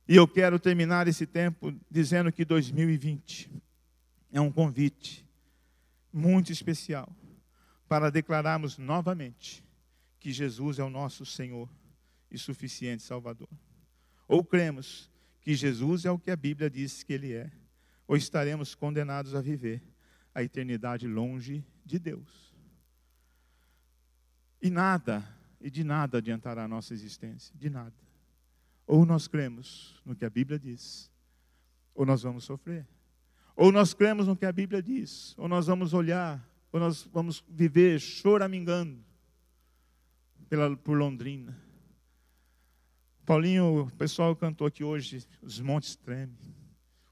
E 0.07 0.17
eu 0.17 0.27
quero 0.27 0.59
terminar 0.59 1.07
esse 1.07 1.27
tempo 1.27 1.75
dizendo 1.91 2.33
que 2.33 2.45
2020 2.45 3.51
é 4.33 4.41
um 4.41 4.51
convite 4.51 5.27
muito 6.13 6.51
especial 6.51 7.15
para 7.89 8.11
declararmos 8.11 8.79
novamente 8.79 9.65
que 10.19 10.33
Jesus 10.33 10.79
é 10.79 10.85
o 10.85 10.91
nosso 10.91 11.25
Senhor 11.25 11.69
e 12.31 12.39
suficiente 12.39 13.03
Salvador. 13.03 13.49
Ou 14.27 14.45
cremos 14.45 15.11
que 15.41 15.55
Jesus 15.55 16.05
é 16.05 16.11
o 16.11 16.19
que 16.19 16.31
a 16.31 16.37
Bíblia 16.37 16.69
diz 16.69 17.03
que 17.03 17.13
Ele 17.13 17.33
é 17.33 17.51
ou 18.09 18.17
estaremos 18.17 18.75
condenados 18.75 19.35
a 19.35 19.41
viver 19.43 19.83
a 20.35 20.43
eternidade 20.43 21.07
longe 21.07 21.63
de 21.85 21.99
Deus. 21.99 22.57
E 24.63 24.71
nada, 24.71 25.23
e 25.61 25.71
de 25.71 25.85
nada 25.85 26.19
adiantará 26.19 26.65
a 26.65 26.69
nossa 26.69 26.95
existência, 26.95 27.55
de 27.57 27.69
nada. 27.69 27.95
Ou 28.87 29.05
nós 29.05 29.29
cremos 29.29 30.01
no 30.07 30.17
que 30.17 30.25
a 30.25 30.31
Bíblia 30.31 30.59
diz, 30.59 31.11
ou 31.95 32.07
nós 32.07 32.23
vamos 32.23 32.45
sofrer. 32.45 32.89
Ou 33.55 33.71
nós 33.71 33.93
cremos 33.93 34.27
no 34.27 34.37
que 34.37 34.47
a 34.47 34.53
Bíblia 34.53 34.83
diz, 34.83 35.35
ou 35.37 35.47
nós 35.47 35.67
vamos 35.67 35.93
olhar, 35.93 36.43
ou 36.73 36.81
nós 36.81 37.03
vamos 37.13 37.45
viver 37.47 38.01
choramingando 38.01 39.05
pela, 40.49 40.75
por 40.77 40.97
Londrina. 40.97 41.57
Paulinho, 43.27 43.83
o 43.83 43.91
pessoal 43.93 44.35
cantou 44.35 44.67
aqui 44.67 44.83
hoje, 44.83 45.27
os 45.43 45.61
montes 45.61 45.95
tremem 45.95 46.58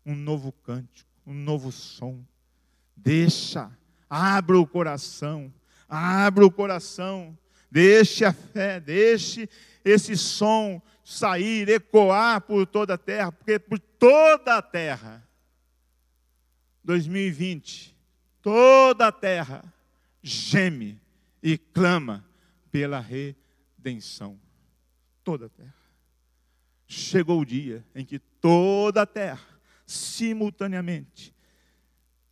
um 0.06 0.14
novo 0.14 0.52
cântico, 0.52 1.10
um 1.26 1.34
novo 1.34 1.72
som. 1.72 2.24
Deixa, 2.96 3.76
abra 4.08 4.56
o 4.56 4.66
coração, 4.66 5.52
abra 5.88 6.46
o 6.46 6.50
coração, 6.50 7.36
deixe 7.68 8.24
a 8.24 8.32
fé, 8.32 8.78
deixe 8.78 9.48
esse 9.84 10.16
som 10.16 10.80
sair, 11.04 11.68
ecoar 11.68 12.40
por 12.40 12.64
toda 12.66 12.94
a 12.94 12.98
terra, 12.98 13.32
porque 13.32 13.58
por 13.58 13.78
toda 13.80 14.56
a 14.56 14.62
terra, 14.62 15.28
2020, 16.84 17.96
toda 18.40 19.08
a 19.08 19.12
terra 19.12 19.64
geme 20.22 21.00
e 21.42 21.58
clama 21.58 22.24
pela 22.70 23.00
redenção. 23.00 24.38
Toda 25.24 25.46
a 25.46 25.48
terra. 25.48 25.74
Chegou 26.86 27.40
o 27.40 27.44
dia 27.44 27.84
em 27.94 28.04
que 28.04 28.20
toda 28.20 29.02
a 29.02 29.06
terra 29.06 29.55
simultaneamente 29.86 31.32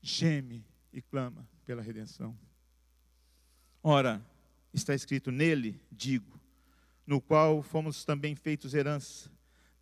geme 0.02 0.66
e 0.92 1.00
clama 1.00 1.48
pela 1.64 1.80
redenção. 1.80 2.36
Ora, 3.82 4.20
está 4.72 4.94
escrito 4.94 5.30
nele, 5.30 5.80
digo, 5.90 6.38
no 7.06 7.20
qual 7.20 7.62
fomos 7.62 8.04
também 8.04 8.34
feitos 8.34 8.74
herança, 8.74 9.30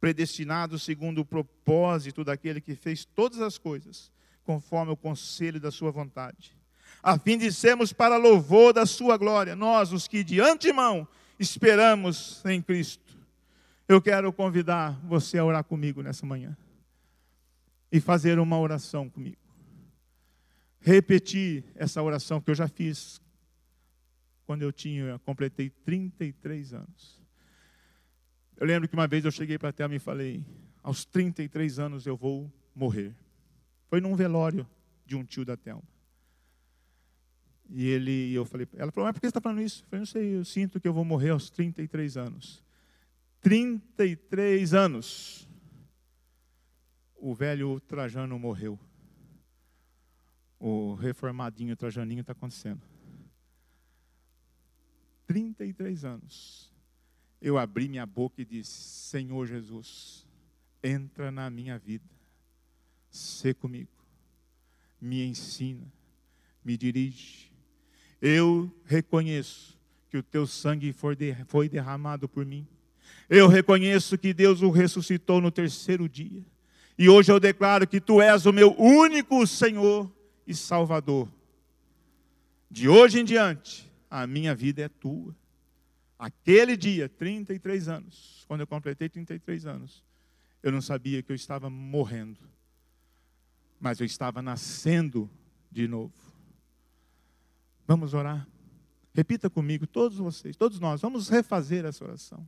predestinados 0.01 0.83
segundo 0.83 1.21
o 1.21 1.25
propósito 1.25 2.23
daquele 2.23 2.61
que 2.61 2.75
fez 2.75 3.05
todas 3.05 3.41
as 3.41 3.59
coisas, 3.59 4.13
conforme 4.45 4.93
o 4.93 4.97
conselho 4.97 5.61
da 5.61 5.71
sua 5.71 5.91
vontade, 5.91 6.57
a 7.03 7.19
fim 7.19 7.39
de 7.39 7.53
sermos 7.53 7.93
para 7.93 8.17
louvor 8.17 8.73
da 8.73 8.85
sua 8.85 9.17
glória, 9.17 9.57
nós 9.57 9.93
os 9.93 10.07
que 10.07 10.23
de 10.23 10.41
antemão 10.41 11.07
esperamos 11.39 12.45
em 12.45 12.61
Cristo. 12.61 13.17
Eu 13.89 14.01
quero 14.01 14.33
convidar 14.33 14.99
você 15.05 15.39
a 15.39 15.45
orar 15.45 15.65
comigo 15.65 16.03
nessa 16.03 16.25
manhã 16.25 16.57
e 17.93 18.01
fazer 18.01 18.39
uma 18.39 18.59
oração 18.59 19.11
comigo. 19.11 19.37
Repetir 20.81 21.63
essa 21.75 22.03
oração 22.03 22.41
que 22.41 22.51
eu 22.51 22.55
já 22.55 22.67
fiz 22.67 23.21
quando 24.47 24.63
eu 24.63 24.73
tinha, 24.73 25.19
completei 25.21 25.69
33 25.69 26.73
anos. 26.73 27.21
Eu 28.57 28.67
lembro 28.67 28.89
que 28.89 28.95
uma 28.95 29.07
vez 29.07 29.25
eu 29.25 29.31
cheguei 29.31 29.59
para 29.59 29.69
a 29.69 29.73
Thelma 29.73 29.95
e 29.95 29.99
falei: 29.99 30.45
aos 30.83 31.05
33 31.05 31.79
anos 31.79 32.07
eu 32.07 32.17
vou 32.17 32.51
morrer. 32.75 33.15
Foi 33.89 34.01
num 34.01 34.17
velório 34.17 34.67
de 35.05 35.15
um 35.15 35.25
tio 35.25 35.45
da 35.45 35.57
Thelma. 35.57 35.83
E 37.69 37.87
ele, 37.87 38.33
eu 38.35 38.45
falei, 38.45 38.67
ela 38.77 38.93
falou, 38.93 39.07
mas 39.07 39.15
por 39.15 39.21
que 39.21 39.27
você 39.27 39.31
está 39.31 39.41
falando 39.41 39.63
isso? 39.63 39.83
Eu 39.83 39.89
falei, 39.89 40.01
não 40.01 40.07
sei, 40.07 40.37
eu 40.37 40.45
sinto 40.45 40.81
que 40.81 40.87
eu 40.87 40.93
vou 40.93 41.05
morrer 41.05 41.31
aos 41.31 41.49
33 41.49 42.17
anos. 42.17 42.63
33 43.41 44.75
anos 44.75 45.49
o 47.23 47.33
velho 47.33 47.79
Trajano 47.79 48.37
morreu. 48.37 48.77
O 50.59 50.95
reformadinho 50.95 51.77
Trajaninho 51.77 52.23
está 52.23 52.33
acontecendo. 52.33 52.83
33 55.29 56.05
anos. 56.05 56.73
Eu 57.41 57.57
abri 57.59 57.89
minha 57.89 58.05
boca 58.05 58.43
e 58.43 58.45
disse: 58.45 58.73
Senhor 58.73 59.47
Jesus, 59.47 60.27
entra 60.83 61.31
na 61.31 61.49
minha 61.49 61.79
vida, 61.79 62.05
sê 63.09 63.55
comigo, 63.55 64.05
me 65.01 65.25
ensina, 65.25 65.87
me 66.65 66.77
dirige. 66.77 67.53
Eu 68.21 68.73
reconheço 68.85 69.79
que 70.11 70.17
o 70.17 70.23
teu 70.25 70.45
sangue 70.45 70.93
foi 70.93 71.69
derramado 71.69 72.29
por 72.29 72.45
mim. 72.45 72.67
Eu 73.29 73.47
reconheço 73.47 74.19
que 74.19 74.35
Deus 74.35 74.61
o 74.61 74.71
ressuscitou 74.71 75.41
no 75.41 75.53
terceiro 75.53 76.09
dia. 76.09 76.45
E 76.99 77.09
hoje 77.09 77.33
eu 77.33 77.41
declaro 77.41 77.87
que 77.87 78.01
tu 78.01 78.21
és 78.21 78.47
o 78.47 78.53
meu 78.53 78.75
único 78.79 79.47
Senhor 79.47 80.11
e 80.47 80.55
Salvador. 80.55 81.29
De 82.71 82.89
hoje 82.89 83.21
em 83.21 83.25
diante, 83.25 83.91
a 84.11 84.27
minha 84.27 84.55
vida 84.55 84.83
é 84.83 84.89
tua. 84.89 85.35
Aquele 86.19 86.77
dia, 86.77 87.09
33 87.09 87.89
anos, 87.89 88.45
quando 88.47 88.61
eu 88.61 88.67
completei 88.67 89.09
33 89.09 89.67
anos, 89.67 90.05
eu 90.63 90.71
não 90.71 90.81
sabia 90.81 91.23
que 91.23 91.33
eu 91.33 91.37
estava 91.37 91.69
morrendo, 91.69 92.39
mas 93.81 93.99
eu 93.99 94.07
estava 94.07 94.41
nascendo 94.41 95.29
de 95.71 95.89
novo. 95.89 96.13
Vamos 97.87 98.15
orar? 98.15 98.47
Repita 99.13 99.51
comigo, 99.51 99.87
todos 99.87 100.19
vocês, 100.19 100.57
todos 100.57 100.79
nós, 100.79 101.01
vamos 101.01 101.29
refazer 101.29 101.85
essa 101.85 102.05
oração. 102.05 102.47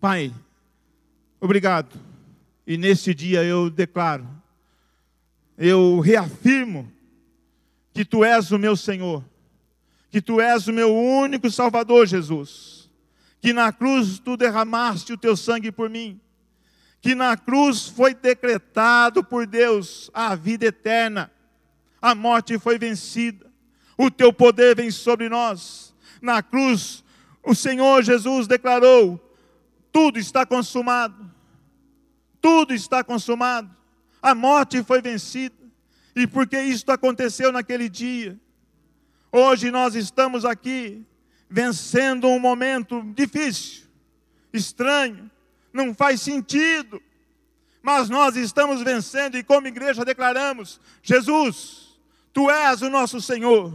Pai, 0.00 0.32
obrigado 1.40 2.11
e 2.66 2.76
neste 2.76 3.12
dia 3.12 3.42
eu 3.42 3.68
declaro, 3.68 4.28
eu 5.58 6.00
reafirmo 6.00 6.90
que 7.92 8.04
tu 8.04 8.24
és 8.24 8.50
o 8.50 8.58
meu 8.58 8.76
Senhor, 8.76 9.24
que 10.10 10.20
tu 10.20 10.40
és 10.40 10.68
o 10.68 10.72
meu 10.72 10.94
único 10.94 11.50
Salvador, 11.50 12.06
Jesus, 12.06 12.90
que 13.40 13.52
na 13.52 13.72
cruz 13.72 14.18
tu 14.18 14.36
derramaste 14.36 15.12
o 15.12 15.18
teu 15.18 15.36
sangue 15.36 15.72
por 15.72 15.90
mim, 15.90 16.20
que 17.00 17.14
na 17.14 17.36
cruz 17.36 17.88
foi 17.88 18.14
decretado 18.14 19.24
por 19.24 19.46
Deus 19.46 20.10
a 20.14 20.34
vida 20.34 20.66
eterna, 20.66 21.30
a 22.00 22.14
morte 22.14 22.58
foi 22.58 22.78
vencida, 22.78 23.50
o 23.96 24.10
teu 24.10 24.32
poder 24.32 24.76
vem 24.76 24.90
sobre 24.90 25.28
nós. 25.28 25.94
Na 26.20 26.42
cruz, 26.42 27.04
o 27.42 27.54
Senhor 27.54 28.02
Jesus 28.02 28.46
declarou: 28.46 29.20
tudo 29.92 30.18
está 30.18 30.46
consumado 30.46 31.31
tudo 32.42 32.74
está 32.74 33.02
consumado, 33.04 33.74
a 34.20 34.34
morte 34.34 34.82
foi 34.82 35.00
vencida, 35.00 35.54
e 36.14 36.26
porque 36.26 36.60
isto 36.60 36.90
aconteceu 36.90 37.50
naquele 37.50 37.88
dia. 37.88 38.38
Hoje 39.30 39.70
nós 39.70 39.94
estamos 39.94 40.44
aqui 40.44 41.06
vencendo 41.48 42.26
um 42.26 42.38
momento 42.38 43.00
difícil, 43.14 43.84
estranho, 44.52 45.30
não 45.72 45.94
faz 45.94 46.20
sentido, 46.20 47.00
mas 47.82 48.08
nós 48.10 48.36
estamos 48.36 48.82
vencendo 48.82 49.36
e, 49.36 49.42
como 49.42 49.66
igreja, 49.66 50.04
declaramos: 50.04 50.80
Jesus, 51.02 51.98
tu 52.32 52.50
és 52.50 52.82
o 52.82 52.90
nosso 52.90 53.20
Senhor, 53.20 53.72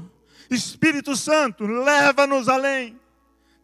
Espírito 0.49 1.15
Santo, 1.15 1.65
leva-nos 1.65 2.47
além. 2.47 2.99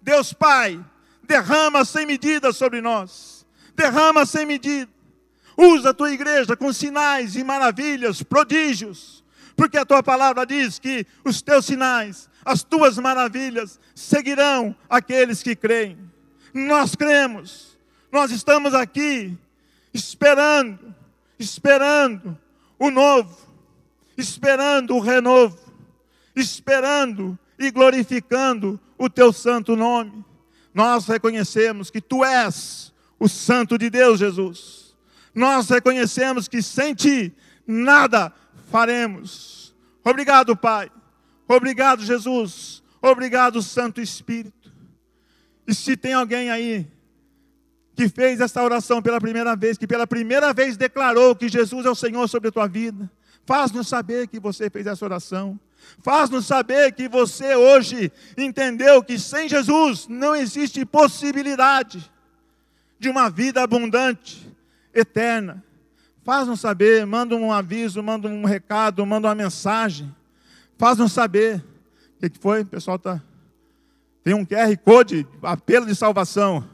Deus 0.01 0.33
Pai, 0.33 0.83
derrama 1.23 1.85
sem 1.85 2.05
medida 2.05 2.51
sobre 2.51 2.81
nós, 2.81 3.42
derrama 3.75 4.25
sem 4.25 4.45
medida. 4.45 4.91
Usa 5.57 5.91
a 5.91 5.93
tua 5.93 6.11
igreja 6.11 6.55
com 6.55 6.73
sinais 6.73 7.35
e 7.35 7.43
maravilhas, 7.43 8.23
prodígios, 8.23 9.23
porque 9.55 9.77
a 9.77 9.85
tua 9.85 10.01
palavra 10.01 10.45
diz 10.45 10.79
que 10.79 11.05
os 11.23 11.41
teus 11.41 11.65
sinais, 11.65 12.29
as 12.43 12.63
tuas 12.63 12.97
maravilhas 12.97 13.79
seguirão 13.93 14.75
aqueles 14.89 15.43
que 15.43 15.55
creem. 15.55 15.97
Nós 16.53 16.95
cremos, 16.95 17.77
nós 18.11 18.31
estamos 18.31 18.73
aqui 18.73 19.37
esperando, 19.93 20.93
esperando 21.37 22.37
o 22.79 22.89
novo, 22.89 23.37
esperando 24.17 24.95
o 24.95 24.99
renovo, 24.99 25.59
esperando 26.35 27.37
e 27.59 27.69
glorificando 27.69 28.79
o 28.97 29.09
teu 29.09 29.31
santo 29.31 29.75
nome. 29.75 30.25
Nós 30.73 31.05
reconhecemos 31.05 31.91
que 31.91 32.01
tu 32.01 32.23
és 32.25 32.92
o 33.23 33.29
santo 33.29 33.77
de 33.77 33.89
Deus, 33.89 34.19
Jesus 34.19 34.83
nós 35.33 35.69
reconhecemos 35.69 36.47
que 36.47 36.61
sem 36.61 36.93
Ti 36.93 37.33
nada 37.65 38.31
faremos. 38.69 39.73
Obrigado, 40.03 40.55
Pai. 40.55 40.91
Obrigado, 41.47 42.03
Jesus. 42.03 42.83
Obrigado, 43.01 43.61
Santo 43.61 43.99
Espírito. 43.99 44.71
E 45.67 45.73
se 45.73 45.97
tem 45.97 46.13
alguém 46.13 46.51
aí 46.51 46.87
que 47.95 48.09
fez 48.09 48.39
essa 48.39 48.61
oração 48.63 49.01
pela 49.01 49.19
primeira 49.19 49.55
vez, 49.55 49.77
que 49.77 49.87
pela 49.87 50.05
primeira 50.05 50.53
vez 50.53 50.77
declarou 50.77 51.35
que 51.35 51.47
Jesus 51.47 51.85
é 51.85 51.89
o 51.89 51.95
Senhor 51.95 52.27
sobre 52.27 52.49
a 52.49 52.51
tua 52.51 52.67
vida, 52.67 53.09
faz-nos 53.45 53.87
saber 53.87 54.27
que 54.27 54.39
você 54.39 54.69
fez 54.69 54.87
essa 54.87 55.05
oração. 55.05 55.59
Faz-nos 56.01 56.45
saber 56.45 56.93
que 56.93 57.09
você 57.09 57.55
hoje 57.55 58.11
entendeu 58.37 59.03
que 59.03 59.19
sem 59.19 59.49
Jesus 59.49 60.07
não 60.07 60.33
existe 60.33 60.85
possibilidade 60.85 62.12
de 62.99 63.09
uma 63.09 63.29
vida 63.29 63.61
abundante, 63.61 64.47
eterna. 64.93 65.63
Faz-nos 66.23 66.61
saber, 66.61 67.05
manda 67.05 67.35
um 67.35 67.51
aviso, 67.51 68.01
manda 68.01 68.27
um 68.27 68.45
recado, 68.45 69.05
manda 69.05 69.27
uma 69.27 69.35
mensagem. 69.35 70.13
Faz-nos 70.77 71.11
saber. 71.11 71.63
O 72.21 72.29
que 72.29 72.39
foi? 72.39 72.61
O 72.61 72.65
pessoal 72.65 72.95
está. 72.95 73.21
Tem 74.23 74.33
um 74.33 74.45
QR 74.45 74.77
Code, 74.83 75.27
apelo 75.41 75.85
de 75.85 75.93
salvação. 75.93 76.67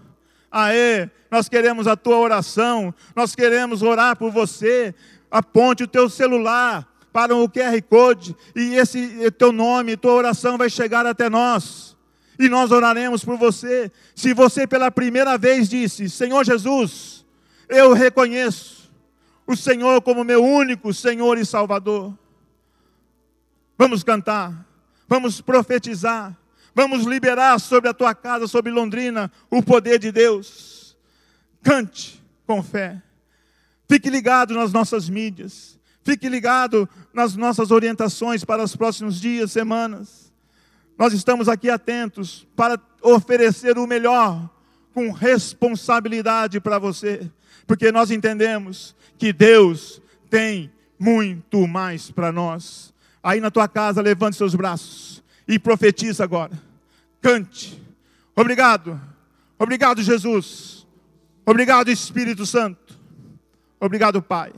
Aê, 0.52 1.10
nós 1.32 1.50
queremos 1.50 1.88
a 1.88 1.96
tua 1.96 2.18
oração, 2.18 2.94
nós 3.16 3.36
queremos 3.36 3.82
orar 3.82 4.16
por 4.16 4.32
você. 4.32 4.94
Aponte 5.32 5.84
o 5.84 5.88
teu 5.88 6.10
celular 6.10 6.88
para 7.12 7.36
o 7.36 7.50
QR 7.50 7.82
Code 7.88 8.36
e 8.56 8.76
esse 8.76 9.32
teu 9.32 9.52
nome, 9.52 9.98
tua 9.98 10.14
oração 10.14 10.58
vai 10.58 10.70
chegar 10.70 11.06
até 11.06 11.30
nós. 11.30 11.98
E 12.40 12.48
nós 12.48 12.72
oraremos 12.72 13.26
por 13.26 13.38
você. 13.38 13.92
Se 14.16 14.34
você 14.34 14.66
pela 14.66 14.90
primeira 14.90 15.38
vez 15.38 15.68
disse: 15.68 16.10
Senhor 16.10 16.46
Jesus, 16.46 17.26
eu 17.68 17.92
reconheço 17.92 18.90
o 19.46 19.58
Senhor 19.58 20.02
como 20.02 20.24
meu 20.24 20.42
único 20.42 20.94
Senhor 20.94 21.38
e 21.38 21.46
Salvador. 21.46 22.18
Vamos 23.78 24.04
cantar, 24.04 24.66
vamos 25.08 25.42
profetizar, 25.42 26.38
vamos 26.74 27.06
liberar 27.06 27.60
sobre 27.60 27.90
a 27.90 27.94
tua 27.94 28.16
casa, 28.16 28.48
sobre 28.48 28.72
Londrina, 28.72 29.30
o 29.50 29.62
poder 29.62 30.00
de 30.00 30.12
Deus. 30.12 30.98
Cante 31.62 32.24
com 32.48 32.64
fé. 32.64 33.02
Fique 33.90 34.10
ligado 34.10 34.54
nas 34.54 34.72
nossas 34.72 35.10
mídias. 35.10 35.78
Fique 36.04 36.30
ligado 36.30 36.88
nas 37.14 37.36
nossas 37.36 37.70
orientações 37.70 38.46
para 38.46 38.64
os 38.64 38.76
próximos 38.76 39.20
dias, 39.20 39.52
semanas. 39.52 40.29
Nós 41.00 41.14
estamos 41.14 41.50
aqui 41.50 41.72
atentos 41.72 42.48
para 42.56 42.80
oferecer 43.02 43.80
o 43.80 43.88
melhor 43.88 44.48
com 44.94 45.12
responsabilidade 45.12 46.60
para 46.60 46.78
você 46.78 47.32
porque 47.70 47.92
nós 47.92 48.10
entendemos 48.10 48.96
que 49.16 49.32
Deus 49.32 50.02
tem 50.28 50.72
muito 50.98 51.68
mais 51.68 52.10
para 52.10 52.32
nós. 52.32 52.92
Aí 53.22 53.40
na 53.40 53.52
tua 53.52 53.68
casa, 53.68 54.02
levante 54.02 54.38
seus 54.38 54.56
braços 54.56 55.24
e 55.48 55.60
profetiza 55.60 56.24
agora. 56.24 56.60
Cante. 57.22 57.80
Obrigado. 58.36 59.00
Obrigado, 59.60 60.02
Jesus. 60.02 60.88
Obrigado, 61.46 61.92
Espírito 61.92 62.44
Santo. 62.44 62.98
Obrigado, 63.80 64.20
Pai. 64.20 64.52